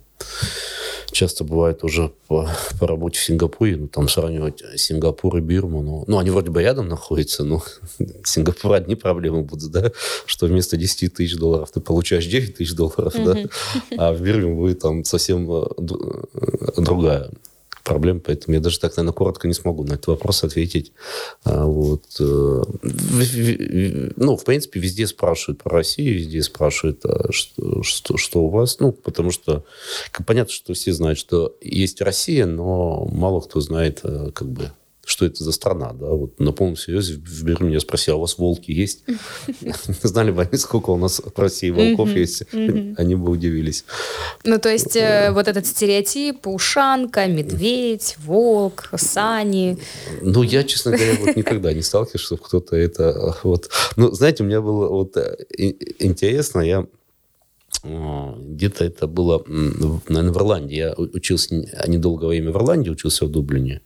часто 1.12 1.44
бывает 1.44 1.84
уже 1.84 2.12
по, 2.28 2.50
по 2.80 2.88
работе 2.88 3.20
в 3.20 3.24
Сингапуре, 3.24 3.78
ну, 3.78 3.88
там 3.88 4.08
сравнивать 4.08 4.64
Сингапур 4.76 5.38
и 5.38 5.42
Бирму, 5.42 5.82
ну, 5.82 6.04
ну, 6.08 6.20
они 6.20 6.30
вроде 6.30 6.52
бы 6.52 6.62
рядом 6.62 6.88
находятся, 6.88 7.44
но 7.44 7.64
Сингапур 8.24 8.74
одни 8.74 8.96
проблемы 8.96 9.44
будут, 9.44 9.72
да, 9.72 9.92
что 10.26 10.48
вместо 10.48 10.78
10 10.78 11.14
тысяч 11.14 11.36
долларов 11.36 11.72
ты 11.72 11.80
получаешь 11.80 12.26
9 12.26 12.58
тысяч 12.58 12.74
долларов, 12.74 13.14
да, 13.16 13.38
а 13.98 14.14
в 14.14 14.22
Бирме 14.22 14.54
будет 14.54 14.80
там 14.80 15.04
совсем 15.04 15.50
э, 15.52 15.66
э, 15.78 16.82
другая 16.82 17.32
проблем, 17.90 18.22
поэтому 18.22 18.54
я 18.56 18.62
даже 18.62 18.80
так, 18.80 18.96
наверное, 18.96 19.16
коротко 19.16 19.48
не 19.48 19.54
смогу 19.54 19.84
на 19.84 19.94
этот 19.94 20.08
вопрос 20.08 20.44
ответить. 20.44 20.92
А, 21.44 21.66
вот. 21.66 22.04
Э, 22.20 22.62
ну, 24.16 24.38
в 24.38 24.44
принципе, 24.46 24.80
везде 24.80 25.08
спрашивают 25.08 25.64
про 25.64 25.78
Россию, 25.78 26.16
везде 26.16 26.44
спрашивают, 26.44 27.04
а 27.06 27.32
что, 27.32 27.82
что, 27.82 28.18
что 28.18 28.42
у 28.42 28.50
вас. 28.50 28.80
Ну, 28.80 28.92
потому 28.92 29.32
что 29.32 29.66
понятно, 30.28 30.54
что 30.54 30.74
все 30.74 30.94
знают, 30.94 31.18
что 31.18 31.56
есть 31.62 32.02
Россия, 32.02 32.46
но 32.46 33.06
мало 33.12 33.42
кто 33.42 33.60
знает, 33.60 34.02
э, 34.04 34.30
как 34.36 34.48
бы, 34.48 34.72
что 35.10 35.26
это 35.26 35.44
за 35.44 35.52
страна, 35.52 35.92
да, 35.94 36.06
вот 36.06 36.40
на 36.40 36.52
полном 36.52 36.78
серьезе 36.78 37.16
в 37.16 37.44
Берлине 37.44 37.74
я 37.74 37.80
спросил, 37.80 38.14
а 38.14 38.18
у 38.18 38.22
вас 38.22 38.38
волки 38.38 38.72
есть? 38.72 39.04
Знали 40.04 40.30
бы 40.30 40.44
они, 40.44 40.58
сколько 40.58 40.92
у 40.92 40.98
нас 40.98 41.20
в 41.20 41.40
России 41.40 41.72
волков 41.72 42.10
есть, 42.10 42.44
они 42.54 43.16
бы 43.16 43.32
удивились. 43.32 43.86
Ну, 44.44 44.60
то 44.60 44.70
есть 44.70 44.96
э, 44.96 45.32
вот 45.32 45.48
этот 45.48 45.66
стереотип, 45.66 46.46
ушанка, 46.46 47.26
медведь, 47.26 48.18
волк, 48.20 48.92
сани. 48.98 49.80
Ну, 50.22 50.44
я, 50.44 50.64
честно 50.64 50.92
говоря, 50.92 51.16
вот 51.20 51.36
никогда 51.36 51.74
не 51.74 51.82
сталкивался, 51.82 52.20
чтобы 52.20 52.44
кто-то 52.44 52.76
это 52.76 53.36
вот... 53.42 53.72
Ну, 53.96 54.12
знаете, 54.12 54.44
у 54.44 54.46
меня 54.46 54.62
было 54.62 54.90
вот 54.90 55.18
э, 55.18 55.38
интересно, 55.98 56.62
я 56.62 56.86
где-то 57.84 58.86
это 58.86 59.08
было, 59.08 59.44
наверное, 59.48 60.32
в 60.32 60.38
Ирландии. 60.38 60.76
Я 60.76 60.94
учился 60.94 61.56
недолгое 61.88 62.30
время 62.30 62.52
в 62.52 62.58
Ирландии, 62.58 62.90
учился 62.90 63.26
в 63.26 63.32
Дублине. 63.32 63.82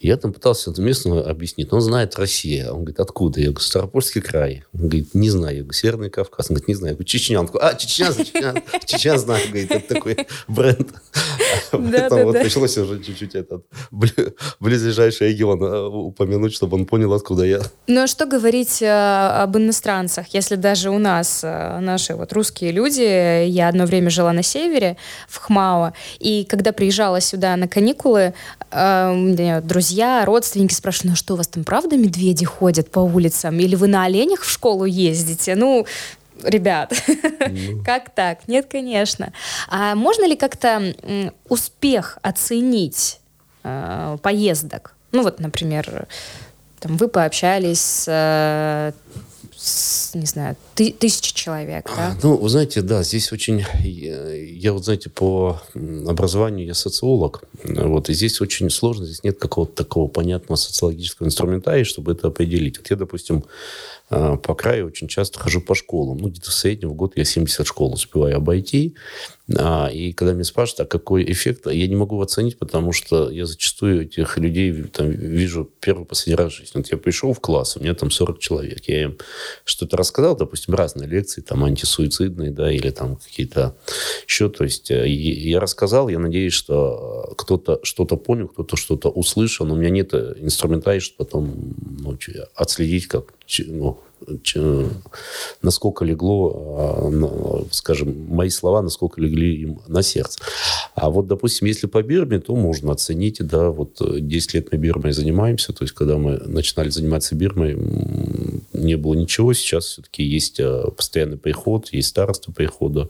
Я 0.00 0.16
там 0.16 0.32
пытался 0.32 0.72
местному 0.80 1.26
объяснить, 1.26 1.72
он 1.72 1.80
знает 1.80 2.16
Россия. 2.16 2.70
Он 2.70 2.80
говорит, 2.80 3.00
откуда? 3.00 3.40
Я 3.40 3.46
говорю, 3.46 3.60
Старопольский 3.60 4.20
край. 4.20 4.64
Он 4.72 4.82
говорит, 4.82 5.12
не 5.12 5.28
знаю. 5.28 5.56
Я 5.56 5.62
говорю, 5.62 5.72
Северный 5.72 6.10
Кавказ. 6.10 6.50
Он 6.50 6.54
говорит, 6.54 6.68
не 6.68 6.74
знаю. 6.74 6.92
Я 6.92 6.94
говорю, 6.94 7.06
Чечня. 7.06 7.40
Он 7.40 7.46
такой, 7.46 7.62
а, 7.62 7.74
Чечня, 7.74 8.12
Чечня, 8.12 8.62
Чечня 8.86 9.18
знаю. 9.18 9.48
Говорит, 9.48 9.72
это 9.72 9.94
такой 9.94 10.16
бренд. 10.46 10.92
Поэтому 11.72 12.24
вот 12.24 12.40
пришлось 12.40 12.78
уже 12.78 13.02
чуть-чуть 13.02 13.34
этот 13.34 13.64
близлежащий 14.60 15.26
регион 15.26 15.62
э, 15.62 15.86
упомянуть, 15.88 16.54
чтобы 16.54 16.76
он 16.76 16.86
понял, 16.86 17.12
откуда 17.12 17.44
я. 17.44 17.60
Ну, 17.88 18.02
а 18.02 18.06
что 18.06 18.26
говорить 18.26 18.80
э, 18.80 18.86
об 18.86 19.56
иностранцах, 19.56 20.28
если 20.32 20.54
даже 20.54 20.90
у 20.90 20.98
нас 20.98 21.40
э, 21.42 21.80
наши 21.80 22.14
вот 22.14 22.32
русские 22.32 22.70
люди, 22.70 22.87
я 22.96 23.68
одно 23.68 23.86
время 23.86 24.10
жила 24.10 24.32
на 24.32 24.42
севере, 24.42 24.96
в 25.28 25.38
Хмао, 25.38 25.92
и 26.18 26.44
когда 26.44 26.72
приезжала 26.72 27.20
сюда 27.20 27.56
на 27.56 27.68
каникулы, 27.68 28.34
друзья 28.70 29.88
друзья, 29.88 30.24
родственники 30.24 30.74
спрашивают, 30.74 31.06
ну 31.06 31.12
а 31.12 31.16
что, 31.16 31.34
у 31.34 31.36
вас 31.36 31.48
там 31.48 31.64
правда 31.64 31.96
медведи 31.96 32.44
ходят 32.44 32.90
по 32.90 33.00
улицам? 33.00 33.58
Или 33.58 33.74
вы 33.74 33.88
на 33.88 34.04
оленях 34.04 34.42
в 34.42 34.50
школу 34.50 34.84
ездите? 34.84 35.54
Ну, 35.54 35.86
ребят, 36.42 36.92
ну. 37.48 37.82
как 37.86 38.10
так? 38.10 38.46
Нет, 38.48 38.66
конечно. 38.70 39.32
А 39.68 39.94
можно 39.94 40.26
ли 40.26 40.36
как-то 40.36 40.94
успех 41.48 42.18
оценить 42.22 43.20
э, 43.64 44.18
поездок? 44.22 44.94
Ну 45.12 45.22
вот, 45.22 45.40
например, 45.40 46.06
там 46.80 46.96
вы 46.96 47.08
пообщались 47.08 47.80
с 47.80 48.04
э, 48.06 48.92
не 50.14 50.26
знаю, 50.26 50.56
ты, 50.74 50.92
тысячи 50.92 51.34
человек, 51.34 51.90
да? 51.96 52.16
Ну, 52.22 52.36
вы 52.36 52.48
знаете, 52.48 52.82
да, 52.82 53.02
здесь 53.02 53.32
очень... 53.32 53.64
Я 53.82 54.72
вот, 54.72 54.84
знаете, 54.84 55.10
по 55.10 55.60
образованию 55.74 56.66
я 56.66 56.74
социолог, 56.74 57.42
вот, 57.64 58.08
и 58.08 58.14
здесь 58.14 58.40
очень 58.40 58.70
сложно, 58.70 59.06
здесь 59.06 59.24
нет 59.24 59.38
какого-то 59.38 59.74
такого 59.74 60.08
понятного 60.08 60.56
социологического 60.56 61.26
инструментария, 61.26 61.84
чтобы 61.84 62.12
это 62.12 62.28
определить. 62.28 62.78
Вот 62.78 62.90
я, 62.90 62.96
допустим, 62.96 63.44
а, 64.10 64.36
по 64.36 64.54
краю 64.54 64.86
очень 64.86 65.08
часто 65.08 65.38
хожу 65.38 65.60
по 65.60 65.74
школам. 65.74 66.18
Ну, 66.18 66.28
где-то 66.28 66.50
в 66.50 66.54
среднем 66.54 66.90
в 66.90 66.94
год 66.94 67.12
я 67.16 67.24
70 67.24 67.66
школ 67.66 67.92
успеваю 67.92 68.36
обойти. 68.36 68.94
А, 69.56 69.88
и 69.88 70.12
когда 70.12 70.34
меня 70.34 70.44
спрашивают, 70.44 70.80
а 70.80 70.84
какой 70.84 71.30
эффект, 71.30 71.66
я 71.66 71.86
не 71.86 71.96
могу 71.96 72.20
оценить, 72.20 72.58
потому 72.58 72.92
что 72.92 73.30
я 73.30 73.46
зачастую 73.46 74.02
этих 74.02 74.36
людей 74.36 74.72
там, 74.84 75.08
вижу 75.10 75.70
первый 75.80 76.04
последний 76.04 76.34
раз 76.34 76.52
в 76.52 76.56
жизни. 76.56 76.72
Вот 76.74 76.88
я 76.88 76.98
пришел 76.98 77.32
в 77.32 77.40
класс, 77.40 77.76
у 77.76 77.80
меня 77.80 77.94
там 77.94 78.10
40 78.10 78.38
человек. 78.40 78.84
Я 78.86 79.04
им 79.04 79.18
что-то 79.64 79.96
рассказал, 79.96 80.36
допустим, 80.36 80.74
разные 80.74 81.08
лекции, 81.08 81.40
там 81.40 81.64
антисуицидные, 81.64 82.50
да, 82.50 82.70
или 82.70 82.90
там 82.90 83.16
какие-то 83.16 83.74
еще. 84.26 84.50
То 84.50 84.64
есть 84.64 84.90
э, 84.90 85.08
я 85.08 85.60
рассказал, 85.60 86.08
я 86.08 86.18
надеюсь, 86.18 86.52
что 86.52 87.34
кто-то 87.38 87.80
что-то 87.84 88.16
понял, 88.16 88.48
кто-то 88.48 88.76
что-то 88.76 89.08
услышал, 89.08 89.64
но 89.64 89.74
у 89.74 89.76
меня 89.78 89.90
нет 89.90 90.12
инструментария, 90.12 91.00
чтобы 91.00 91.24
потом 91.24 91.74
ну, 92.00 92.18
отследить, 92.54 93.06
как 93.06 93.32
ну, 93.66 93.98
насколько 95.62 96.04
легло, 96.04 96.52
а, 96.78 97.66
скажем, 97.70 98.26
мои 98.28 98.50
слова, 98.50 98.82
насколько 98.82 99.20
легли 99.20 99.62
им 99.62 99.80
на 99.86 100.02
сердце. 100.02 100.40
А 100.94 101.10
вот, 101.10 101.26
допустим, 101.26 101.66
если 101.66 101.86
по 101.86 102.02
Бирме, 102.02 102.40
то 102.40 102.54
можно 102.56 102.92
оценить, 102.92 103.38
да, 103.40 103.70
вот 103.70 104.00
10 104.00 104.54
лет 104.54 104.68
мы 104.72 104.78
Бирмой 104.78 105.12
занимаемся, 105.12 105.72
то 105.72 105.84
есть 105.84 105.94
когда 105.94 106.16
мы 106.16 106.38
начинали 106.38 106.90
заниматься 106.90 107.34
Бирмой, 107.34 107.76
не 108.78 108.96
было 108.96 109.14
ничего, 109.14 109.52
сейчас 109.52 109.86
все-таки 109.86 110.22
есть 110.22 110.60
а, 110.60 110.90
постоянный 110.90 111.38
приход, 111.38 111.88
есть 111.92 112.08
староста 112.08 112.52
прихода, 112.52 113.08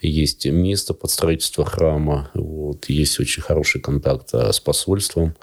есть 0.00 0.46
место 0.46 0.94
под 0.94 1.10
строительство 1.10 1.64
храма, 1.64 2.30
вот, 2.34 2.88
есть 2.88 3.20
очень 3.20 3.42
хороший 3.42 3.80
контакт 3.80 4.30
а, 4.32 4.52
с 4.52 4.60
посольством, 4.60 5.34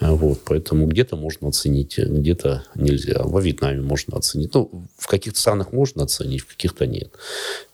вот, 0.00 0.40
поэтому 0.44 0.86
где-то 0.86 1.16
можно 1.16 1.48
оценить, 1.48 1.96
где-то 1.96 2.64
нельзя. 2.74 3.22
Во 3.22 3.40
Вьетнаме 3.40 3.82
можно 3.82 4.16
оценить. 4.16 4.52
Ну, 4.52 4.88
в 4.98 5.06
каких-то 5.06 5.38
странах 5.38 5.72
можно 5.72 6.02
оценить, 6.02 6.40
в 6.40 6.48
каких-то 6.48 6.86
нет. 6.86 7.14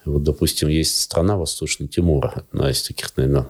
Вот, 0.05 0.21
допустим, 0.21 0.67
есть 0.67 1.01
страна 1.01 1.37
Восточный 1.37 1.87
Тимур, 1.87 2.31
одна 2.35 2.69
из 2.69 2.83
таких, 2.83 3.17
наверное, 3.17 3.47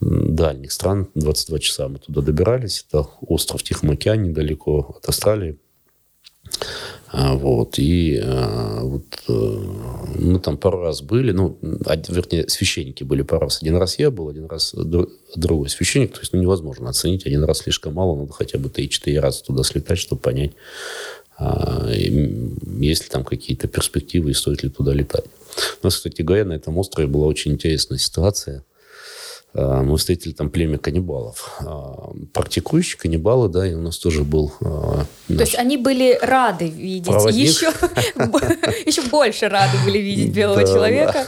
дальних 0.00 0.72
стран. 0.72 1.08
22 1.14 1.58
часа 1.58 1.88
мы 1.88 1.98
туда 1.98 2.22
добирались. 2.22 2.84
Это 2.88 3.08
остров 3.20 3.62
Тихом 3.62 3.90
океане, 3.90 4.30
недалеко 4.30 4.96
от 4.96 5.08
Австралии. 5.08 5.58
А, 7.12 7.34
вот, 7.34 7.78
и 7.78 8.20
а, 8.22 8.82
вот 8.84 9.04
э, 9.28 9.32
мы 10.18 10.38
там 10.38 10.56
пару 10.56 10.80
раз 10.80 11.02
были, 11.02 11.32
ну, 11.32 11.58
вернее, 11.60 12.48
священники 12.48 13.02
были 13.02 13.22
пару 13.22 13.42
раз. 13.46 13.60
Один 13.62 13.76
раз 13.76 13.98
я 13.98 14.12
был, 14.12 14.28
один 14.28 14.46
раз 14.46 14.74
другой 15.34 15.68
священник. 15.70 16.12
То 16.12 16.20
есть, 16.20 16.32
ну, 16.32 16.40
невозможно 16.40 16.88
оценить. 16.88 17.26
Один 17.26 17.42
раз 17.42 17.58
слишком 17.58 17.94
мало, 17.94 18.16
надо 18.16 18.32
хотя 18.32 18.58
бы 18.58 18.68
3-4 18.68 19.18
раза 19.18 19.42
туда 19.42 19.64
слетать, 19.64 19.98
чтобы 19.98 20.22
понять, 20.22 20.52
а, 21.36 21.90
есть 21.90 23.02
ли 23.04 23.08
там 23.10 23.24
какие-то 23.24 23.66
перспективы 23.66 24.30
и 24.30 24.34
стоит 24.34 24.62
ли 24.62 24.68
туда 24.68 24.92
летать. 24.92 25.24
У 25.82 25.86
нас, 25.86 25.96
кстати 25.96 26.22
говоря, 26.22 26.44
на 26.44 26.52
этом 26.52 26.78
острове 26.78 27.08
была 27.08 27.26
очень 27.26 27.52
интересная 27.52 27.98
ситуация. 27.98 28.62
Мы 29.52 29.96
встретили 29.96 30.32
там 30.32 30.48
племя 30.48 30.78
каннибалов. 30.78 31.60
А, 31.60 32.12
практикующие 32.32 32.98
каннибалы, 32.98 33.48
да, 33.48 33.66
и 33.66 33.74
у 33.74 33.80
нас 33.80 33.98
тоже 33.98 34.22
был 34.22 34.52
наш... 34.60 35.06
То 35.26 35.42
есть 35.42 35.56
они 35.56 35.76
были 35.76 36.18
рады 36.22 36.68
видеть, 36.68 37.06
проводник. 37.06 37.48
еще, 37.48 37.66
еще 38.86 39.02
больше 39.02 39.48
рады 39.48 39.76
были 39.84 39.98
видеть 39.98 40.32
белого 40.32 40.62
человека. 40.64 41.26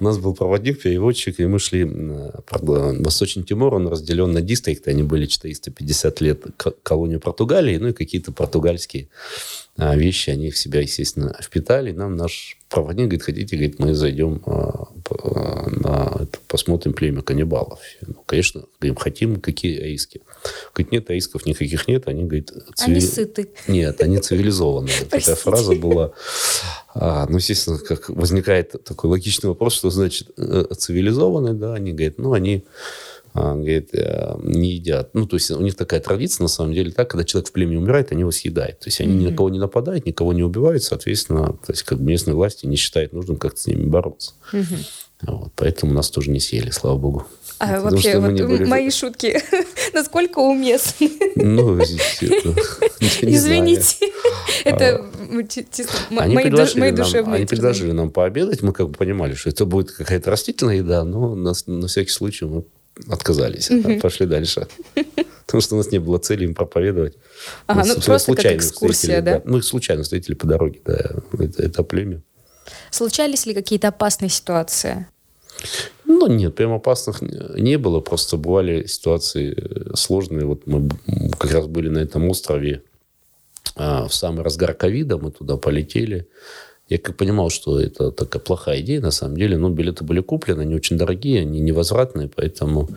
У 0.00 0.04
нас 0.04 0.18
был 0.18 0.34
проводник, 0.34 0.82
переводчик, 0.82 1.38
и 1.38 1.46
мы 1.46 1.58
шли 1.58 1.84
Восточный 1.84 3.44
Тимур, 3.44 3.74
он 3.74 3.88
разделен 3.88 4.32
на 4.32 4.40
дистрикты, 4.40 4.90
они 4.90 5.04
были 5.04 5.26
450 5.26 6.20
лет 6.20 6.44
колонию 6.82 7.20
Португалии, 7.20 7.76
ну 7.76 7.88
и 7.88 7.92
какие-то 7.92 8.32
португальские 8.32 9.08
вещи 9.76 10.30
они 10.30 10.50
в 10.50 10.58
себя, 10.58 10.80
естественно, 10.80 11.36
впитали. 11.40 11.92
Нам 11.92 12.16
наш 12.16 12.58
проводник 12.68 13.06
говорит, 13.06 13.22
хотите, 13.22 13.56
говорит, 13.56 13.78
мы 13.78 13.94
зайдем 13.94 14.42
на 15.10 16.16
это, 16.20 16.38
посмотрим 16.48 16.92
племя 16.92 17.22
каннибалов. 17.22 17.80
Ну, 18.06 18.22
конечно, 18.26 18.64
говорим, 18.80 18.96
хотим, 18.96 19.40
какие 19.40 19.80
аиски. 19.80 20.22
Говорит, 20.74 20.92
нет, 20.92 21.10
аисков 21.10 21.46
никаких 21.46 21.88
нет. 21.88 22.08
Они, 22.08 22.24
говорит, 22.24 22.52
цивили... 22.74 22.98
Они 22.98 23.00
сыты. 23.00 23.48
Нет, 23.68 24.00
они 24.00 24.18
цивилизованные. 24.18 25.04
Такая 25.08 25.34
фраза 25.36 25.74
была. 25.74 26.12
А, 26.94 27.26
ну, 27.28 27.36
естественно, 27.36 27.78
как 27.78 28.08
возникает 28.08 28.72
такой 28.84 29.10
логичный 29.10 29.48
вопрос, 29.48 29.74
что 29.74 29.90
значит 29.90 30.30
э, 30.36 30.66
цивилизованные, 30.76 31.54
да, 31.54 31.74
они 31.74 31.92
говорят, 31.92 32.18
ну, 32.18 32.32
они 32.32 32.64
говорит, 33.34 33.90
э, 33.92 34.36
не 34.42 34.74
едят. 34.74 35.10
Ну, 35.12 35.26
то 35.26 35.36
есть 35.36 35.50
у 35.50 35.60
них 35.60 35.74
такая 35.74 36.00
традиция, 36.00 36.44
на 36.44 36.48
самом 36.48 36.72
деле, 36.72 36.92
так, 36.92 37.10
когда 37.10 37.24
человек 37.24 37.48
в 37.48 37.52
племени 37.52 37.76
умирает, 37.76 38.12
они 38.12 38.20
его 38.20 38.30
съедают. 38.30 38.78
То 38.78 38.86
есть 38.86 39.00
они 39.00 39.12
mm-hmm. 39.12 39.18
ни 39.18 39.30
на 39.30 39.36
кого 39.36 39.50
не 39.50 39.58
нападают, 39.58 40.06
никого 40.06 40.32
не 40.32 40.42
убивают, 40.42 40.84
соответственно, 40.84 41.48
то 41.48 41.72
есть 41.72 41.82
как 41.82 41.98
бы 41.98 42.04
местные 42.04 42.34
власти 42.34 42.66
не 42.66 42.76
считают 42.76 43.12
нужным 43.12 43.36
как-то 43.36 43.60
с 43.60 43.66
ними 43.66 43.86
бороться. 43.86 44.34
Mm-hmm. 44.52 44.86
Вот, 45.26 45.52
поэтому 45.56 45.92
нас 45.92 46.10
тоже 46.10 46.30
не 46.30 46.38
съели, 46.38 46.70
слава 46.70 46.96
богу. 46.96 47.26
А 47.58 47.66
Потому 47.66 47.90
вообще, 47.90 48.18
вот 48.18 48.32
были... 48.32 48.64
мои 48.64 48.90
шутки, 48.90 49.40
насколько 49.94 50.38
уместны? 50.38 51.10
Ну, 51.36 51.78
Извините. 51.80 54.10
Это 54.64 55.04
мои 56.10 56.50
душевные 56.50 57.36
Они 57.36 57.46
предложили 57.46 57.92
нам 57.92 58.10
пообедать, 58.10 58.62
мы 58.62 58.72
как 58.72 58.90
бы 58.90 58.94
понимали, 58.94 59.34
что 59.34 59.50
это 59.50 59.66
будет 59.66 59.92
какая-то 59.92 60.30
растительная 60.30 60.76
еда, 60.76 61.04
но 61.04 61.34
на 61.34 61.86
всякий 61.86 62.10
случай 62.10 62.44
мы 62.44 62.64
отказались, 63.08 63.70
угу. 63.70 63.98
пошли 64.00 64.26
дальше. 64.26 64.66
Потому 65.46 65.60
что 65.60 65.74
у 65.74 65.78
нас 65.78 65.90
не 65.92 65.98
было 65.98 66.18
цели 66.18 66.44
им 66.44 66.54
проповедовать. 66.54 67.16
Ага, 67.66 67.82
мы, 67.82 67.94
ну 67.94 68.00
просто 68.00 68.34
как 68.34 68.46
экскурсия, 68.46 69.20
да? 69.20 69.38
да? 69.38 69.42
Мы 69.44 69.58
их 69.58 69.64
случайно 69.64 70.02
встретили 70.02 70.34
по 70.34 70.46
дороге, 70.46 70.80
да, 70.84 71.10
это, 71.38 71.62
это 71.62 71.82
племя. 71.82 72.22
Случались 72.90 73.46
ли 73.46 73.54
какие-то 73.54 73.88
опасные 73.88 74.30
ситуации? 74.30 75.06
Ну, 76.06 76.26
нет, 76.26 76.54
прям 76.54 76.72
опасных 76.72 77.20
не 77.22 77.76
было. 77.78 78.00
Просто 78.00 78.36
бывали 78.36 78.86
ситуации 78.86 79.54
э, 79.56 79.94
сложные. 79.94 80.46
Вот 80.46 80.66
мы 80.66 80.88
как 81.38 81.52
раз 81.52 81.66
были 81.66 81.88
на 81.88 81.98
этом 81.98 82.28
острове 82.28 82.82
а, 83.76 84.06
в 84.08 84.14
самый 84.14 84.42
разгар 84.42 84.74
ковида. 84.74 85.18
Мы 85.18 85.30
туда 85.30 85.56
полетели. 85.56 86.28
Я 86.88 86.98
как 86.98 87.16
понимал, 87.16 87.48
что 87.48 87.80
это 87.80 88.10
такая 88.10 88.42
плохая 88.42 88.80
идея, 88.80 89.00
на 89.00 89.10
самом 89.10 89.36
деле. 89.36 89.56
Но 89.56 89.70
билеты 89.70 90.04
были 90.04 90.20
куплены, 90.20 90.62
они 90.62 90.74
очень 90.74 90.98
дорогие, 90.98 91.40
они 91.40 91.60
невозвратные, 91.60 92.28
поэтому... 92.34 92.88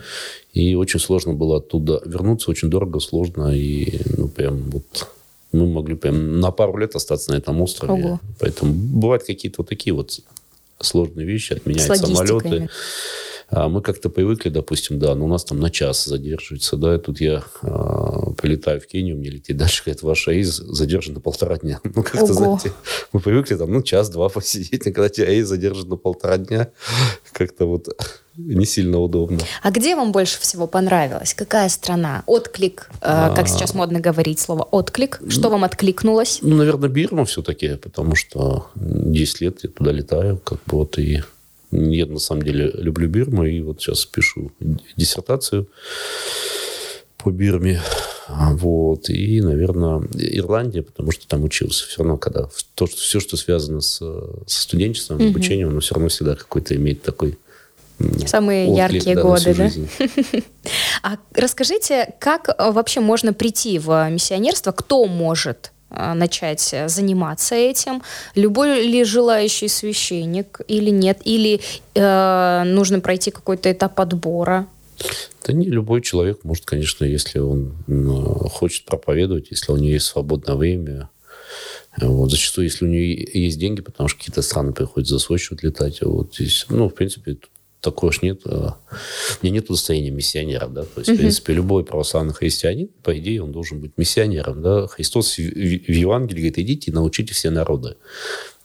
И 0.53 0.75
очень 0.75 0.99
сложно 0.99 1.33
было 1.33 1.57
оттуда 1.57 2.01
вернуться, 2.05 2.49
очень 2.49 2.69
дорого, 2.69 2.99
сложно. 2.99 3.55
И 3.55 4.01
ну, 4.17 4.27
прям 4.27 4.71
вот 4.71 5.07
мы 5.51 5.67
могли 5.67 5.95
прям 5.95 6.39
на 6.39 6.51
пару 6.51 6.77
лет 6.77 6.95
остаться 6.95 7.31
на 7.31 7.35
этом 7.37 7.61
острове. 7.61 7.93
Ого. 7.93 8.19
Поэтому 8.39 8.73
бывают 8.73 9.23
какие-то 9.23 9.57
вот 9.59 9.69
такие 9.69 9.93
вот 9.93 10.19
сложные 10.79 11.25
вещи, 11.25 11.53
отменяют 11.53 11.97
самолеты. 11.97 12.69
А 13.49 13.69
мы 13.69 13.81
как-то 13.81 14.09
привыкли, 14.09 14.49
допустим, 14.49 14.99
да, 14.99 15.15
но 15.15 15.23
у 15.23 15.27
нас 15.29 15.45
там 15.45 15.59
на 15.59 15.69
час 15.69 16.03
задерживается, 16.03 16.75
да, 16.75 16.95
и 16.95 16.99
тут 16.99 17.21
я 17.21 17.43
а, 17.61 18.31
прилетаю 18.33 18.81
в 18.81 18.87
Кению, 18.87 19.17
мне 19.17 19.29
летит 19.29 19.55
дальше, 19.57 19.83
говорит, 19.85 20.03
ваша 20.03 20.33
ЭИЗ 20.33 20.57
задержан 20.57 21.13
на 21.15 21.19
полтора 21.21 21.57
дня. 21.57 21.79
Ну, 21.97 22.03
как-то, 22.03 22.33
знаете, 22.33 22.73
мы 23.13 23.19
привыкли 23.21 23.55
там, 23.55 23.71
ну, 23.71 23.81
час-два 23.81 24.29
посидеть, 24.29 24.85
а 24.85 24.91
когда 24.91 25.09
тебя 25.09 25.33
ЭИЗ 25.33 25.47
задержан 25.47 25.89
на 25.89 25.95
полтора 25.95 26.37
дня, 26.37 26.69
как-то 27.31 27.65
вот 27.65 27.87
не 28.35 28.65
сильно 28.65 28.99
удобно. 28.99 29.39
А 29.63 29.71
где 29.71 29.95
вам 29.95 30.11
больше 30.11 30.39
всего 30.39 30.67
понравилось? 30.67 31.33
Какая 31.33 31.69
страна? 31.69 32.23
Отклик, 32.27 32.89
э, 32.95 32.95
а... 33.01 33.35
как 33.35 33.47
сейчас 33.47 33.73
модно 33.73 33.99
говорить 33.99 34.39
слово 34.39 34.61
отклик. 34.63 35.19
Что 35.27 35.49
вам 35.49 35.63
откликнулось? 35.63 36.39
Ну, 36.43 36.55
наверное, 36.55 36.89
Бирма 36.89 37.25
все-таки, 37.25 37.75
потому 37.75 38.15
что 38.15 38.67
10 38.75 39.41
лет 39.41 39.59
я 39.63 39.69
туда 39.69 39.91
летаю, 39.91 40.37
как 40.37 40.59
бы 40.65 40.77
вот 40.77 40.99
и 40.99 41.23
я 41.71 42.05
на 42.05 42.19
самом 42.19 42.43
деле 42.43 42.71
люблю 42.73 43.09
Бирму, 43.09 43.45
и 43.45 43.61
вот 43.61 43.81
сейчас 43.81 44.05
пишу 44.05 44.51
диссертацию 44.95 45.67
по 47.17 47.31
Бирме. 47.31 47.81
Вот. 48.29 49.09
И, 49.09 49.41
наверное, 49.41 50.01
Ирландия, 50.13 50.81
потому 50.81 51.11
что 51.11 51.27
там 51.27 51.43
учился. 51.43 51.87
Все 51.87 51.99
равно, 51.99 52.17
когда 52.17 52.49
то, 52.75 52.87
что, 52.87 52.97
все, 52.97 53.19
что 53.19 53.37
связано 53.37 53.81
с, 53.81 53.97
со 53.97 54.61
студенчеством, 54.61 55.17
угу. 55.17 55.27
обучением, 55.27 55.69
оно 55.69 55.79
все 55.79 55.95
равно 55.95 56.09
всегда 56.09 56.35
какой-то 56.35 56.75
имеет 56.75 57.01
такой 57.01 57.37
Самые 58.27 58.67
отклик, 58.67 58.77
яркие 58.77 59.15
да, 59.15 59.21
годы, 59.23 59.55
да? 59.55 60.41
А 61.01 61.17
расскажите, 61.33 62.13
как 62.19 62.55
вообще 62.59 62.99
можно 62.99 63.33
прийти 63.33 63.79
в 63.79 64.07
миссионерство? 64.11 64.71
Кто 64.71 65.05
может 65.05 65.71
начать 65.89 66.75
заниматься 66.87 67.55
этим. 67.55 68.01
Любой 68.35 68.85
ли 68.85 69.03
желающий 69.03 69.67
священник 69.67 70.61
или 70.67 70.89
нет? 70.89 71.19
Или 71.23 71.61
э, 71.95 72.63
нужно 72.65 72.99
пройти 72.99 73.31
какой-то 73.31 73.71
этап 73.71 73.99
отбора? 73.99 74.67
Да 75.45 75.53
не 75.53 75.67
любой 75.67 76.01
человек 76.01 76.43
может, 76.43 76.65
конечно, 76.65 77.05
если 77.05 77.39
он 77.39 77.73
хочет 78.51 78.85
проповедовать, 78.85 79.47
если 79.51 79.71
у 79.71 79.77
него 79.77 79.93
есть 79.93 80.07
свободное 80.07 80.55
время. 80.55 81.09
Вот. 81.99 82.29
Зачастую, 82.29 82.65
если 82.65 82.85
у 82.85 82.87
него 82.87 83.01
есть 83.01 83.59
деньги, 83.59 83.81
потому 83.81 84.07
что 84.07 84.19
какие-то 84.19 84.41
страны 84.41 84.73
приходят 84.73 85.07
за 85.07 85.37
счет 85.37 85.63
летать. 85.63 86.01
Вот 86.01 86.35
здесь, 86.35 86.65
ну, 86.69 86.89
в 86.89 86.93
принципе, 86.93 87.37
такого 87.81 88.11
ж 88.11 88.21
нет. 88.21 88.41
Э, 88.45 88.49
у 88.49 89.43
меня 89.43 89.53
нет 89.53 89.69
удостоверения 89.69 90.11
миссионера, 90.11 90.67
да. 90.67 90.83
То 90.83 90.99
есть, 91.01 91.11
в 91.11 91.17
принципе, 91.17 91.53
любой 91.53 91.83
православный 91.83 92.33
христианин, 92.33 92.89
по 93.03 93.17
идее, 93.17 93.43
он 93.43 93.51
должен 93.51 93.79
быть 93.79 93.91
миссионером, 93.97 94.61
да. 94.61 94.87
Христос 94.87 95.37
в 95.37 95.39
Евангелии 95.39 96.39
говорит, 96.39 96.59
идите 96.59 96.91
и 96.91 96.93
научите 96.93 97.33
все 97.33 97.49
народы. 97.49 97.95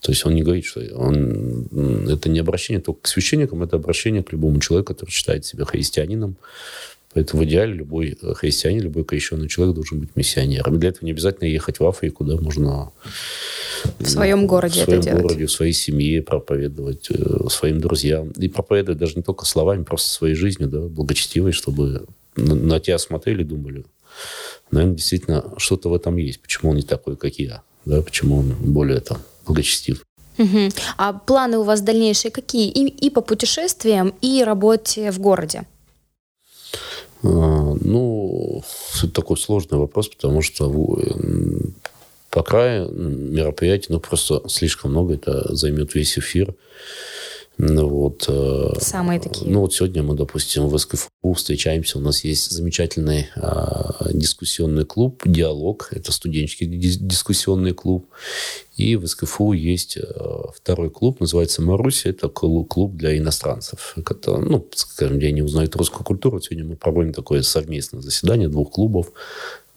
То 0.00 0.10
есть 0.10 0.26
он 0.26 0.34
не 0.34 0.42
говорит, 0.42 0.64
что 0.64 0.80
он, 0.96 1.68
это 2.08 2.28
не 2.28 2.40
обращение 2.40 2.80
только 2.80 3.02
к 3.02 3.06
священникам, 3.06 3.62
это 3.62 3.76
обращение 3.76 4.24
к 4.24 4.32
любому 4.32 4.58
человеку, 4.58 4.94
который 4.94 5.10
считает 5.10 5.44
себя 5.44 5.64
христианином. 5.64 6.36
Поэтому 7.14 7.42
в 7.42 7.46
идеале 7.46 7.74
любой 7.74 8.18
христианин, 8.34 8.82
любой 8.82 9.04
крещенный 9.04 9.48
человек 9.48 9.74
должен 9.74 10.00
быть 10.00 10.16
миссионером. 10.16 10.74
И 10.74 10.78
для 10.78 10.88
этого 10.90 11.04
не 11.04 11.12
обязательно 11.12 11.46
ехать 11.46 11.78
в 11.78 11.86
Африку, 11.86 12.24
да, 12.24 12.36
можно 12.36 12.90
в 13.98 14.08
своем 14.08 14.46
городе 14.46 14.80
в 14.80 14.84
своем 14.84 15.00
это 15.00 15.08
делать. 15.08 15.22
городе, 15.22 15.46
в 15.46 15.52
своей 15.52 15.72
семье 15.72 16.22
проповедовать, 16.22 17.10
э, 17.10 17.48
своим 17.50 17.80
друзьям. 17.80 18.30
И 18.30 18.48
проповедовать 18.48 18.98
даже 18.98 19.14
не 19.16 19.22
только 19.22 19.44
словами, 19.44 19.82
просто 19.84 20.10
своей 20.10 20.34
жизнью, 20.34 20.68
да, 20.68 20.80
благочестивой, 20.80 21.52
чтобы 21.52 22.06
на, 22.36 22.54
на 22.54 22.80
тебя 22.80 22.98
смотрели, 22.98 23.42
думали, 23.42 23.84
наверное, 24.70 24.96
действительно 24.96 25.44
что-то 25.58 25.90
в 25.90 25.94
этом 25.94 26.16
есть. 26.16 26.40
Почему 26.40 26.70
он 26.70 26.76
не 26.76 26.82
такой, 26.82 27.16
как 27.16 27.34
я? 27.34 27.62
Да, 27.84 28.00
почему 28.00 28.38
он 28.38 28.54
более 28.58 29.00
там 29.00 29.18
благочестив? 29.46 30.04
Угу. 30.38 30.70
А 30.96 31.12
планы 31.12 31.58
у 31.58 31.62
вас 31.62 31.82
дальнейшие 31.82 32.30
какие? 32.30 32.70
И, 32.70 32.86
и 32.86 33.10
по 33.10 33.20
путешествиям, 33.20 34.14
и 34.22 34.42
работе 34.42 35.10
в 35.10 35.18
городе? 35.18 35.66
А, 37.22 37.28
ну, 37.80 38.62
это 38.98 39.12
такой 39.12 39.36
сложный 39.36 39.78
вопрос, 39.78 40.08
потому 40.08 40.42
что 40.42 40.70
по 42.30 42.42
краю 42.42 42.90
мероприятий, 42.90 43.88
ну, 43.90 44.00
просто 44.00 44.42
слишком 44.48 44.92
много, 44.92 45.14
это 45.14 45.54
займет 45.54 45.94
весь 45.94 46.18
эфир. 46.18 46.54
Ну, 47.58 47.88
вот, 47.88 48.24
э, 48.28 48.72
Самые 48.80 49.20
такие. 49.20 49.50
Ну, 49.50 49.60
вот 49.60 49.74
сегодня 49.74 50.02
мы, 50.02 50.16
допустим, 50.16 50.68
в 50.68 50.78
СКФУ 50.78 51.32
встречаемся. 51.34 51.98
У 51.98 52.00
нас 52.00 52.24
есть 52.24 52.50
замечательный 52.50 53.28
а, 53.36 54.08
дискуссионный 54.12 54.84
клуб 54.84 55.22
«Диалог». 55.24 55.88
Это 55.92 56.12
студенческий 56.12 56.66
дискуссионный 56.66 57.72
клуб. 57.72 58.06
И 58.76 58.96
в 58.96 59.06
СКФУ 59.06 59.52
есть 59.52 59.98
а, 59.98 60.50
второй 60.56 60.90
клуб, 60.90 61.20
называется 61.20 61.62
«Маруси». 61.62 62.08
Это 62.08 62.28
клуб 62.28 62.96
для 62.96 63.16
иностранцев. 63.18 63.94
Это, 63.96 64.38
ну, 64.38 64.66
скажем, 64.74 65.18
где 65.18 65.28
они 65.28 65.42
узнают 65.42 65.76
русскую 65.76 66.04
культуру. 66.04 66.40
Сегодня 66.40 66.64
мы 66.64 66.76
проводим 66.76 67.12
такое 67.12 67.42
совместное 67.42 68.00
заседание 68.00 68.48
двух 68.48 68.70
клубов 68.70 69.12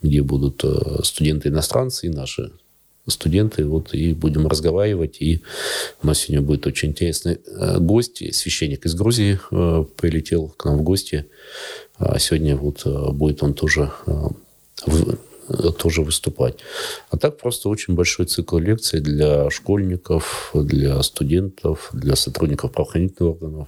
где 0.02 0.22
будут 0.22 0.64
э, 0.64 1.04
студенты-иностранцы 1.04 2.08
и 2.08 2.10
наши 2.10 2.52
студенты, 3.08 3.66
вот, 3.66 3.94
и 3.94 4.14
будем 4.14 4.48
разговаривать. 4.48 5.18
И 5.20 5.42
у 6.02 6.08
нас 6.08 6.20
сегодня 6.20 6.46
будет 6.46 6.68
очень 6.68 6.90
интересный 6.90 7.40
э, 7.46 7.80
гость, 7.80 8.36
священник 8.36 8.86
из 8.86 8.96
Грузии 8.96 9.40
э, 9.52 9.86
прилетел 9.98 10.50
к 10.58 10.66
нам 10.66 10.78
в 10.78 10.84
гости. 10.84 11.26
А 11.98 12.20
сегодня 12.20 12.58
вот 12.58 12.86
будет 13.14 13.42
он 13.42 13.54
тоже, 13.54 13.90
тоже 15.78 16.02
выступать. 16.02 16.56
А 17.10 17.18
так 17.18 17.38
просто 17.38 17.70
очень 17.70 17.94
большой 17.94 18.26
цикл 18.26 18.58
лекций 18.58 19.00
для 19.00 19.50
школьников, 19.50 20.52
для 20.54 21.02
студентов, 21.04 21.90
для 21.94 22.18
сотрудников 22.18 22.74
правоохранительных 22.74 23.36
органов, 23.36 23.68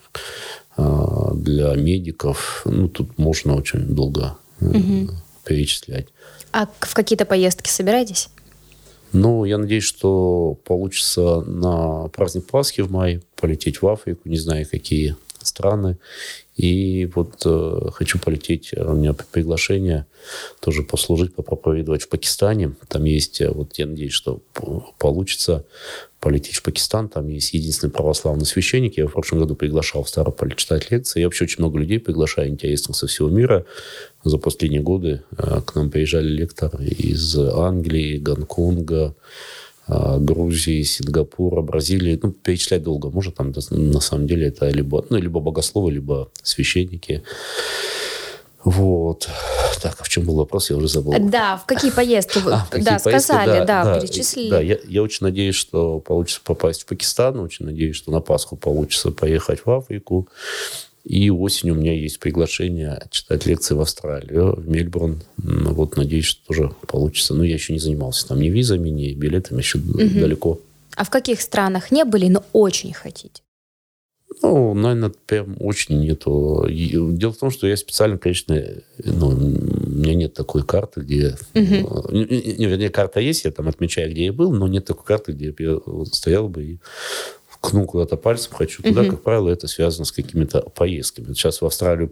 для 1.41 1.73
медиков. 1.75 2.63
Ну, 2.65 2.89
тут 2.89 3.17
можно 3.17 3.55
очень 3.55 3.95
долго 3.95 4.37
угу. 4.59 5.11
перечислять. 5.45 6.07
А 6.51 6.67
в 6.81 6.93
какие-то 6.93 7.25
поездки 7.25 7.69
собираетесь? 7.69 8.29
Ну, 9.13 9.45
я 9.45 9.57
надеюсь, 9.57 9.83
что 9.83 10.57
получится 10.65 11.41
на 11.41 12.07
праздник 12.09 12.45
Пасхи 12.45 12.81
в 12.81 12.91
мае 12.91 13.21
полететь 13.35 13.81
в 13.81 13.87
Африку, 13.87 14.21
не 14.25 14.37
знаю, 14.37 14.65
какие 14.69 15.15
страны. 15.47 15.97
И 16.55 17.09
вот 17.13 17.43
э, 17.45 17.89
хочу 17.93 18.19
полететь, 18.19 18.73
у 18.75 18.93
меня 18.93 19.13
приглашение 19.13 20.07
тоже 20.59 20.81
послужить, 20.81 21.35
попроповедовать 21.35 22.03
в 22.03 22.09
Пакистане. 22.09 22.73
Там 22.87 23.03
есть, 23.03 23.41
э, 23.41 23.49
вот 23.49 23.77
я 23.77 23.85
надеюсь, 23.85 24.13
что 24.13 24.41
получится 24.97 25.65
полететь 26.19 26.55
в 26.55 26.63
Пакистан. 26.63 27.09
Там 27.09 27.27
есть 27.27 27.53
единственный 27.53 27.91
православный 27.91 28.45
священник. 28.45 28.97
Я 28.97 29.07
в 29.07 29.11
прошлом 29.11 29.39
году 29.39 29.55
приглашал 29.55 30.03
в 30.03 30.09
Ставрополь 30.09 30.55
читать 30.55 30.89
лекции. 30.89 31.19
Я 31.19 31.27
вообще 31.27 31.43
очень 31.43 31.59
много 31.59 31.77
людей 31.77 31.99
приглашаю, 31.99 32.49
интересных 32.49 32.97
со 32.97 33.07
всего 33.07 33.29
мира. 33.29 33.65
За 34.23 34.37
последние 34.37 34.81
годы 34.81 35.21
э, 35.37 35.61
к 35.65 35.75
нам 35.75 35.91
приезжали 35.91 36.27
лекторы 36.27 36.85
из 36.85 37.37
Англии, 37.37 38.17
Гонконга, 38.17 39.13
э, 39.13 39.66
Грузии, 39.87 40.83
Сингапура, 40.83 41.61
Бразилии. 41.61 42.19
Ну, 42.21 42.31
перечислять 42.31 42.83
долго 42.83 43.09
можно. 43.09 43.31
Там 43.31 43.53
на 43.71 43.99
самом 43.99 44.27
деле 44.27 44.47
это 44.47 44.69
либо, 44.69 45.05
ну, 45.09 45.17
либо 45.17 45.39
богословы, 45.39 45.91
либо 45.91 46.29
священники. 46.43 47.23
Вот. 48.63 49.29
Так, 49.81 49.95
а 49.99 50.03
в 50.03 50.09
чем 50.09 50.25
был 50.25 50.35
вопрос, 50.35 50.69
я 50.69 50.75
уже 50.75 50.89
забыл. 50.89 51.13
Да, 51.19 51.57
в 51.57 51.65
какие 51.65 51.91
поездки 51.91 52.39
вы 52.39 52.51
а, 52.53 52.67
какие 52.69 52.83
да, 52.83 52.99
поездки, 52.99 53.09
сказали, 53.09 53.65
да, 53.65 53.85
да, 53.85 53.99
перечислили. 53.99 54.49
Да, 54.49 54.59
я, 54.59 54.77
я 54.85 55.03
очень 55.03 55.25
надеюсь, 55.25 55.55
что 55.55 55.99
получится 55.99 56.41
попасть 56.43 56.81
в 56.81 56.85
Пакистан, 56.87 57.39
очень 57.39 57.65
надеюсь, 57.65 57.95
что 57.95 58.11
на 58.11 58.19
Пасху 58.19 58.57
получится 58.57 59.11
поехать 59.11 59.65
в 59.65 59.71
Африку. 59.71 60.27
И 61.07 61.29
осенью 61.29 61.75
у 61.75 61.77
меня 61.77 61.93
есть 61.93 62.19
приглашение 62.19 63.01
читать 63.11 63.45
лекции 63.45 63.75
в 63.75 63.79
Австралию, 63.79 64.55
в 64.57 64.67
Мельбурн. 64.67 65.23
Ну, 65.37 65.73
вот, 65.73 65.95
надеюсь, 65.95 66.25
что 66.25 66.47
тоже 66.47 66.71
получится. 66.85 67.33
Но 67.33 67.45
я 67.45 67.53
еще 67.53 67.71
не 67.71 67.79
занимался 67.79 68.27
там 68.27 68.41
ни 68.41 68.49
визами, 68.49 68.89
ни 68.89 69.13
билетами, 69.13 69.59
еще 69.59 69.77
угу. 69.77 69.97
далеко. 69.97 70.59
А 70.97 71.05
в 71.05 71.09
каких 71.09 71.39
странах 71.39 71.91
не 71.91 72.03
были, 72.03 72.27
но 72.27 72.43
очень 72.51 72.91
хотите? 72.91 73.41
Ну, 74.41 74.73
наверное, 74.73 75.13
прям 75.25 75.55
очень 75.61 76.01
нету. 76.01 76.67
Дело 76.69 77.31
в 77.31 77.37
том, 77.37 77.51
что 77.51 77.67
я 77.67 77.77
специально, 77.77 78.17
конечно, 78.17 78.61
ну, 78.97 79.29
у 79.29 79.89
меня 79.89 80.13
нет 80.13 80.33
такой 80.33 80.63
карты, 80.63 81.01
где... 81.01 81.37
Угу. 81.53 82.11
Не, 82.11 82.65
вернее, 82.65 82.89
карта 82.89 83.21
есть, 83.21 83.45
я 83.45 83.51
там 83.51 83.69
отмечаю, 83.69 84.11
где 84.11 84.25
я 84.25 84.33
был, 84.33 84.51
но 84.51 84.67
нет 84.67 84.83
такой 84.83 85.05
карты, 85.05 85.31
где 85.31 85.55
я 85.57 85.79
стоял 86.11 86.49
бы 86.49 86.63
и 86.65 86.79
ткнул 87.61 87.85
куда-то 87.85 88.17
пальцем, 88.17 88.53
хочу 88.53 88.83
туда, 88.83 89.01
угу. 89.01 89.11
как 89.11 89.21
правило, 89.21 89.49
это 89.49 89.67
связано 89.67 90.05
с 90.05 90.11
какими-то 90.11 90.61
поездками. 90.61 91.33
Сейчас 91.33 91.61
в 91.61 91.65
Австралию 91.65 92.09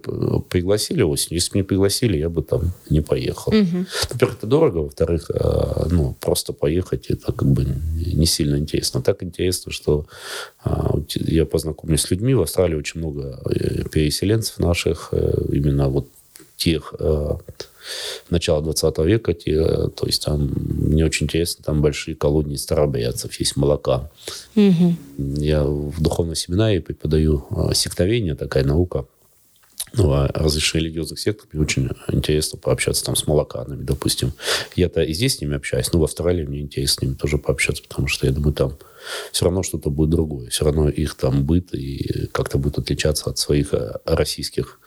пригласили 0.48 1.02
осенью. 1.02 1.36
Если 1.36 1.52
бы 1.52 1.58
не 1.58 1.62
пригласили, 1.62 2.16
я 2.16 2.28
бы 2.28 2.42
там 2.42 2.72
не 2.90 3.00
поехал. 3.00 3.52
Угу. 3.52 3.86
Во-первых, 4.10 4.38
это 4.38 4.46
дорого. 4.46 4.78
Во-вторых, 4.78 5.30
а, 5.30 5.86
ну, 5.90 6.14
просто 6.20 6.52
поехать, 6.52 7.06
это 7.06 7.32
как 7.32 7.48
бы 7.48 7.64
не 7.64 8.26
сильно 8.26 8.56
интересно. 8.56 9.02
Так 9.02 9.22
интересно, 9.22 9.72
что 9.72 10.06
а, 10.64 10.96
я 11.14 11.44
познакомлюсь 11.44 12.02
с 12.02 12.10
людьми. 12.10 12.34
В 12.34 12.42
Австралии 12.42 12.76
очень 12.76 13.00
много 13.00 13.40
э, 13.46 13.88
переселенцев 13.88 14.58
наших, 14.58 15.08
э, 15.12 15.42
именно 15.52 15.88
вот 15.88 16.08
тех 16.56 16.94
начала 18.30 18.62
20 18.62 18.98
века, 18.98 19.34
те, 19.34 19.88
то 19.88 20.06
есть 20.06 20.24
там 20.24 20.50
мне 20.54 21.04
очень 21.04 21.24
интересно, 21.24 21.64
там 21.64 21.82
большие 21.82 22.14
колонии 22.14 22.56
старобрядцев, 22.56 23.38
есть 23.38 23.56
молока. 23.56 24.10
Угу. 24.54 24.94
Я 25.38 25.64
в 25.64 26.00
духовном 26.00 26.34
семинаре 26.34 26.80
преподаю 26.80 27.46
а, 27.50 27.74
сектовение, 27.74 28.34
такая 28.34 28.64
наука, 28.64 29.06
ну, 29.92 30.12
а 30.12 30.28
различных 30.34 30.82
религиозных 30.82 31.18
сектах 31.18 31.48
мне 31.52 31.62
очень 31.62 31.90
интересно 32.08 32.58
пообщаться 32.58 33.04
там 33.04 33.16
с 33.16 33.26
молоканами, 33.26 33.82
допустим. 33.82 34.32
Я-то 34.74 35.02
и 35.02 35.12
здесь 35.12 35.36
с 35.36 35.40
ними 35.40 35.56
общаюсь, 35.56 35.92
но 35.92 36.00
в 36.00 36.04
Австралии 36.04 36.44
мне 36.44 36.60
интересно 36.60 37.00
с 37.00 37.02
ними 37.02 37.14
тоже 37.14 37.38
пообщаться, 37.38 37.82
потому 37.82 38.08
что 38.08 38.26
я 38.26 38.32
думаю, 38.32 38.52
там 38.52 38.76
все 39.32 39.44
равно 39.44 39.62
что-то 39.62 39.90
будет 39.90 40.10
другое. 40.10 40.50
Все 40.50 40.64
равно 40.64 40.88
их 40.88 41.14
там 41.14 41.44
быт 41.44 41.74
и 41.74 42.26
как-то 42.32 42.58
будет 42.58 42.78
отличаться 42.78 43.30
от 43.30 43.38
своих 43.38 43.72
а, 43.72 44.00
российских 44.04 44.80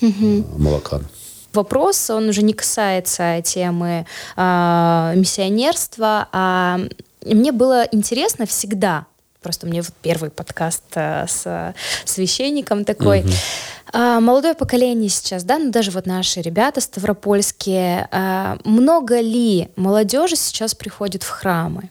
угу. 0.00 0.46
молокан 0.56 1.06
вопрос, 1.52 2.10
он 2.10 2.28
уже 2.28 2.42
не 2.42 2.52
касается 2.52 3.40
темы 3.42 4.06
э, 4.36 5.12
миссионерства, 5.16 6.28
а 6.32 6.80
мне 7.24 7.52
было 7.52 7.86
интересно 7.92 8.46
всегда, 8.46 9.06
просто 9.42 9.66
мне 9.66 9.82
вот 9.82 9.92
первый 10.02 10.30
подкаст 10.30 10.84
э, 10.94 11.26
с 11.28 11.74
священником 12.04 12.84
такой, 12.84 13.20
угу. 13.20 13.30
Uh, 13.92 14.20
молодое 14.20 14.54
поколение 14.54 15.08
сейчас, 15.08 15.42
да, 15.42 15.58
ну 15.58 15.72
даже 15.72 15.90
вот 15.90 16.06
наши 16.06 16.40
ребята 16.40 16.80
ставропольские, 16.80 18.08
uh, 18.12 18.60
много 18.62 19.18
ли 19.18 19.66
молодежи 19.74 20.36
сейчас 20.36 20.76
приходит 20.76 21.24
в 21.24 21.28
храмы? 21.28 21.90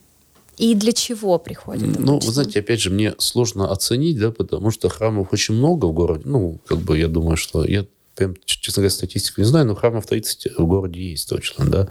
И 0.57 0.75
для 0.75 0.93
чего 0.93 1.37
приходит? 1.39 1.99
Ну, 1.99 2.19
вы 2.19 2.31
знаете, 2.31 2.59
опять 2.59 2.79
же, 2.79 2.89
мне 2.89 3.15
сложно 3.17 3.71
оценить, 3.71 4.17
да, 4.17 4.31
потому 4.31 4.71
что 4.71 4.87
храмов 4.87 5.33
очень 5.33 5.55
много 5.55 5.87
в 5.87 5.93
городе. 5.93 6.23
Ну, 6.25 6.59
как 6.65 6.79
бы 6.79 6.97
я 6.97 7.07
думаю, 7.07 7.35
что 7.35 7.65
я 7.65 7.85
прям, 8.19 8.35
честно 8.43 8.81
говоря, 8.81 8.89
статистику 8.89 9.39
не 9.39 9.47
знаю, 9.47 9.65
но 9.65 9.75
храмов 9.75 10.05
30 10.05 10.57
в 10.57 10.65
городе 10.65 11.01
есть 11.01 11.29
точно, 11.29 11.65
да. 11.65 11.87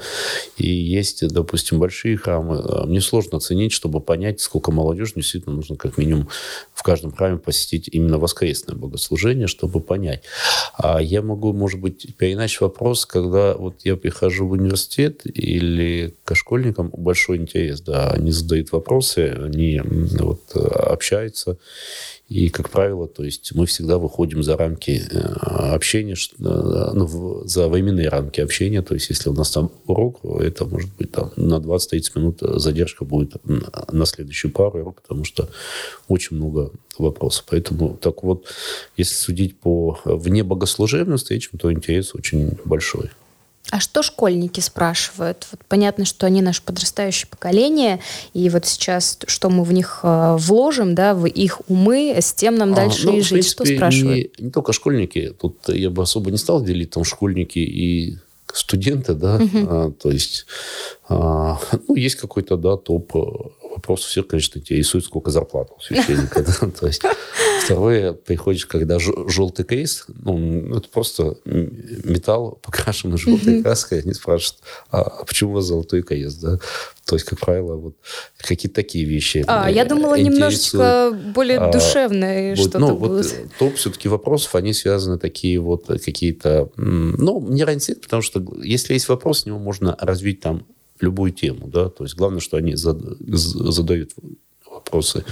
И 0.58 0.68
есть, 0.68 1.26
допустим, 1.26 1.78
большие 1.78 2.18
храмы. 2.18 2.58
А 2.62 2.84
мне 2.84 3.00
сложно 3.00 3.38
оценить, 3.38 3.72
чтобы 3.72 4.00
понять, 4.00 4.42
сколько 4.42 4.70
молодежи 4.70 5.14
действительно 5.16 5.56
нужно 5.56 5.76
как 5.76 5.96
минимум 5.96 6.28
в 6.74 6.82
каждом 6.82 7.12
храме 7.12 7.38
посетить 7.38 7.88
именно 7.90 8.18
воскресное 8.18 8.76
богослужение, 8.76 9.46
чтобы 9.46 9.80
понять. 9.80 10.22
А 10.76 11.00
я 11.00 11.22
могу, 11.22 11.54
может 11.54 11.80
быть, 11.80 12.14
переиначить 12.16 12.60
вопрос, 12.60 13.06
когда 13.06 13.54
вот 13.54 13.80
я 13.84 13.96
прихожу 13.96 14.46
в 14.46 14.52
университет 14.52 15.22
или 15.24 16.14
к 16.24 16.34
школьникам 16.34 16.90
большой 16.92 17.38
интерес, 17.38 17.80
да, 17.80 18.10
они 18.10 18.32
задают 18.32 18.70
вопросы, 18.72 19.34
они 19.42 19.80
вот 19.82 20.42
общаются, 20.54 21.56
И, 22.28 22.50
как 22.50 22.68
правило, 22.68 23.08
то 23.08 23.24
есть 23.24 23.54
мы 23.54 23.64
всегда 23.64 23.96
выходим 23.96 24.42
за 24.42 24.58
рамки 24.58 25.02
э, 25.10 25.18
общения, 25.18 26.14
э, 26.14 26.90
ну, 26.94 27.42
за 27.46 27.68
временные 27.68 28.10
рамки 28.10 28.42
общения. 28.42 28.82
То 28.82 28.92
есть 28.94 29.08
если 29.08 29.30
у 29.30 29.32
нас 29.32 29.50
там 29.50 29.70
урок, 29.86 30.20
это 30.24 30.66
может 30.66 30.94
быть 30.96 31.10
там 31.10 31.32
на 31.36 31.54
20-30 31.54 32.02
минут 32.16 32.40
задержка 32.40 33.06
будет 33.06 33.36
на 33.90 34.04
следующую 34.04 34.52
пару 34.52 34.80
урок, 34.80 35.00
потому 35.00 35.24
что 35.24 35.48
очень 36.06 36.36
много 36.36 36.70
вопросов. 36.98 37.46
Поэтому 37.48 37.96
так 37.96 38.22
вот, 38.22 38.46
если 38.98 39.14
судить 39.14 39.58
по 39.58 39.98
вне 40.04 40.42
богослужебным 40.42 41.16
встречам, 41.16 41.58
то 41.58 41.72
интерес 41.72 42.14
очень 42.14 42.58
большой. 42.66 43.10
А 43.70 43.80
что 43.80 44.02
школьники 44.02 44.60
спрашивают? 44.60 45.46
Вот 45.50 45.60
понятно, 45.68 46.04
что 46.06 46.26
они 46.26 46.40
наше 46.40 46.62
подрастающее 46.62 47.26
поколение, 47.28 48.00
и 48.32 48.48
вот 48.48 48.64
сейчас, 48.64 49.18
что 49.26 49.50
мы 49.50 49.62
в 49.62 49.72
них 49.72 50.00
э, 50.02 50.36
вложим, 50.38 50.94
да, 50.94 51.14
в 51.14 51.26
их 51.26 51.60
умы, 51.68 52.16
с 52.18 52.32
тем 52.32 52.56
нам 52.56 52.72
а, 52.72 52.76
дальше 52.76 53.08
а, 53.08 53.10
ну, 53.10 53.18
и 53.18 53.20
жить. 53.20 53.30
Принципе, 53.30 53.64
что 53.64 53.76
спрашивают? 53.76 54.38
Не, 54.38 54.44
не 54.46 54.50
только 54.50 54.72
школьники, 54.72 55.34
тут 55.38 55.68
я 55.68 55.90
бы 55.90 56.02
особо 56.02 56.30
не 56.30 56.38
стал 56.38 56.62
делить 56.62 56.90
там 56.90 57.04
школьники 57.04 57.58
и 57.58 58.16
студенты, 58.54 59.12
да, 59.12 59.36
угу. 59.36 59.58
а, 59.68 59.92
то 59.92 60.10
есть, 60.10 60.46
а, 61.08 61.60
ну, 61.88 61.94
есть 61.94 62.16
какой-то, 62.16 62.56
да, 62.56 62.76
топ 62.76 63.14
вопрос 63.78 64.04
всех, 64.04 64.26
конечно, 64.26 64.58
интересует, 64.58 65.04
сколько 65.04 65.30
зарплат 65.30 65.70
у 65.76 65.80
священника. 65.80 66.42
То 66.80 66.86
есть 66.86 67.02
второе, 67.64 68.12
приходишь, 68.12 68.66
когда 68.66 68.98
желтый 68.98 69.64
кейс, 69.64 70.04
ну, 70.08 70.76
это 70.76 70.88
просто 70.88 71.36
металл, 71.44 72.58
покрашенный 72.62 73.18
желтой 73.18 73.62
краской, 73.62 74.00
они 74.00 74.14
спрашивают, 74.14 74.62
а, 74.90 75.02
а 75.02 75.24
почему 75.24 75.50
у 75.50 75.54
вас 75.54 75.64
золотой 75.64 76.02
кейс, 76.02 76.34
да? 76.34 76.58
То 77.06 77.16
есть, 77.16 77.24
как 77.24 77.38
правило, 77.38 77.76
вот 77.76 77.94
какие-то 78.36 78.74
такие 78.74 79.04
вещи. 79.04 79.44
А, 79.46 79.70
я 79.70 79.84
думала, 79.84 80.18
немножечко 80.18 81.16
более 81.34 81.58
а, 81.58 81.72
душевные 81.72 82.50
вот, 82.50 82.58
что-то 82.58 82.78
ну, 82.80 82.96
Вот, 82.96 83.26
топ 83.58 83.76
все-таки 83.76 84.08
вопросов, 84.08 84.54
они 84.56 84.74
связаны 84.74 85.18
такие 85.18 85.58
вот 85.60 85.86
какие-то... 85.86 86.70
Ну, 86.76 87.40
не 87.48 87.64
раньше, 87.64 87.94
потому 87.94 88.22
что 88.22 88.44
если 88.62 88.92
есть 88.94 89.08
вопрос, 89.08 89.40
с 89.40 89.46
него 89.46 89.58
можно 89.58 89.96
развить 90.00 90.40
там 90.40 90.66
любую 91.00 91.32
тему, 91.32 91.68
да, 91.68 91.88
то 91.88 92.04
есть 92.04 92.16
главное, 92.16 92.40
что 92.40 92.56
они 92.56 92.74
задают 92.74 94.12
вопросы. 94.70 95.24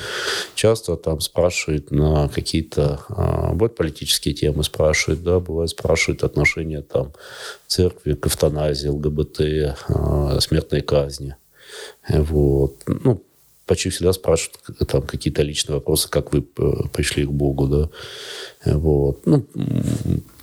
Часто 0.55 0.97
там 0.97 1.21
спрашивают 1.21 1.91
на 1.91 2.29
какие-то, 2.29 3.01
а, 3.09 3.53
вот 3.53 3.77
политические 3.77 4.35
темы 4.35 4.65
спрашивают, 4.65 5.23
да, 5.23 5.41
бывает 5.41 5.71
спрашивают 5.71 6.25
отношения 6.25 6.83
там 6.83 7.13
церкви 7.67 8.15
к 8.15 8.27
эвтаназии, 8.27 8.89
ЛГБТ, 8.89 9.77
а, 9.89 10.41
смертной 10.41 10.81
казни. 10.81 11.37
Вот. 12.09 12.77
Ну, 12.87 13.23
почти 13.67 13.91
всегда 13.91 14.13
спрашивают 14.13 14.59
там 14.89 15.03
какие-то 15.03 15.43
личные 15.43 15.75
вопросы, 15.77 16.09
как 16.09 16.33
вы 16.33 16.41
э, 16.57 16.73
пришли 16.93 17.25
к 17.25 17.31
Богу, 17.31 17.67
да. 17.67 17.91
Вот. 18.65 19.27
Ну, 19.27 19.45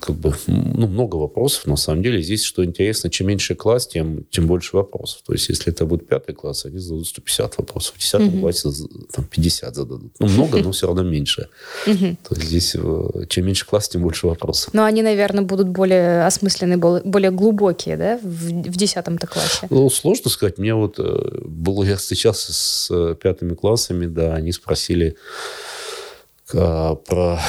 как 0.06 0.18
бы, 0.18 0.34
ну, 0.47 0.88
много 0.88 1.16
вопросов, 1.16 1.66
на 1.66 1.78
самом 1.78 2.04
деле. 2.04 2.22
Здесь, 2.22 2.43
что 2.43 2.66
интересно, 2.66 3.10
чем 3.10 3.28
меньше 3.28 3.56
класс, 3.56 3.88
тем, 3.88 4.26
тем 4.30 4.47
больше 4.47 4.76
вопросов. 4.76 5.22
То 5.26 5.34
есть, 5.34 5.47
если 5.47 5.72
это 5.72 5.86
будет 5.86 6.08
пятый 6.08 6.36
класс, 6.36 6.66
они 6.66 6.78
зададут 6.78 7.08
150 7.08 7.58
вопросов. 7.58 7.95
В 7.95 7.99
десятом 7.99 8.28
mm-hmm. 8.28 8.41
классе 8.41 8.70
там, 9.14 9.26
50 9.26 9.76
зададут. 9.76 10.12
Ну, 10.20 10.28
много, 10.28 10.60
но 10.60 10.72
все 10.74 10.88
равно 10.88 11.04
меньше. 11.04 11.47
Mm-hmm. 11.86 12.18
То 12.28 12.36
есть, 12.36 12.47
здесь, 12.47 12.76
э, 12.76 13.26
чем 13.30 13.45
меньше 13.45 13.66
класс, 13.66 13.88
тем 13.88 14.01
больше 14.01 14.28
вопросов. 14.28 14.74
Но 14.74 14.84
они, 14.84 15.01
наверное, 15.01 15.43
будут 15.43 15.70
более 15.70 16.26
осмысленные, 16.26 16.78
более 16.78 17.32
глубокие, 17.32 17.95
да, 17.95 18.20
в 18.22 18.76
десятом-то 18.76 19.28
классе? 19.28 19.68
Ну, 19.70 19.89
сложно 19.89 20.30
сказать. 20.30 20.58
Мне 20.58 20.76
вот 20.76 20.99
э, 20.99 21.39
было, 21.45 21.84
я 21.84 21.95
встречался 21.95 22.51
с 22.51 22.89
э, 22.91 23.16
пятыми 23.22 23.54
классами, 23.54 24.06
да, 24.06 24.34
они 24.34 24.51
спросили, 24.51 25.16
а, 26.54 26.95
про 26.95 27.39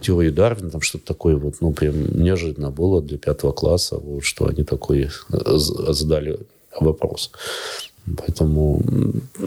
теорию 0.00 0.32
Дарвина, 0.32 0.70
там 0.70 0.80
что-то 0.80 1.06
такое 1.06 1.36
вот, 1.36 1.56
ну, 1.60 1.72
прям 1.72 1.94
неожиданно 2.22 2.70
было 2.70 3.02
для 3.02 3.18
пятого 3.18 3.52
класса, 3.52 3.98
вот, 3.98 4.24
что 4.24 4.46
они 4.46 4.64
такой 4.64 5.08
э, 5.32 5.56
задали 5.56 6.38
вопрос. 6.78 7.30
Поэтому, 8.16 8.80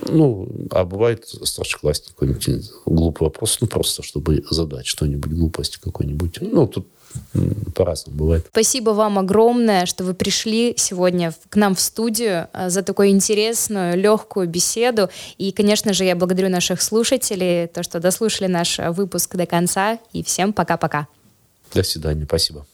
ну, 0.09 0.49
а 0.71 0.83
бывает 0.83 1.25
старшеклассник 1.25 2.09
какой-нибудь 2.09 2.71
глупый 2.85 3.27
вопрос, 3.27 3.57
ну, 3.61 3.67
просто 3.67 4.03
чтобы 4.03 4.43
задать 4.49 4.85
что-нибудь, 4.85 5.31
глупость 5.31 5.77
какой-нибудь. 5.77 6.39
Ну, 6.41 6.67
тут 6.67 6.85
по-разному 7.75 8.17
бывает. 8.17 8.47
Спасибо 8.51 8.91
вам 8.91 9.19
огромное, 9.19 9.85
что 9.85 10.03
вы 10.03 10.13
пришли 10.13 10.73
сегодня 10.77 11.33
к 11.49 11.55
нам 11.55 11.75
в 11.75 11.81
студию 11.81 12.47
а, 12.53 12.69
за 12.69 12.83
такую 12.83 13.09
интересную, 13.09 13.97
легкую 13.97 14.47
беседу. 14.47 15.09
И, 15.37 15.51
конечно 15.51 15.93
же, 15.93 16.03
я 16.03 16.15
благодарю 16.15 16.49
наших 16.49 16.81
слушателей, 16.81 17.67
то, 17.67 17.83
что 17.83 17.99
дослушали 17.99 18.47
наш 18.47 18.79
выпуск 18.79 19.35
до 19.35 19.45
конца. 19.45 19.99
И 20.13 20.23
всем 20.23 20.53
пока-пока. 20.53 21.07
До 21.73 21.83
свидания. 21.83 22.25
Спасибо. 22.25 22.65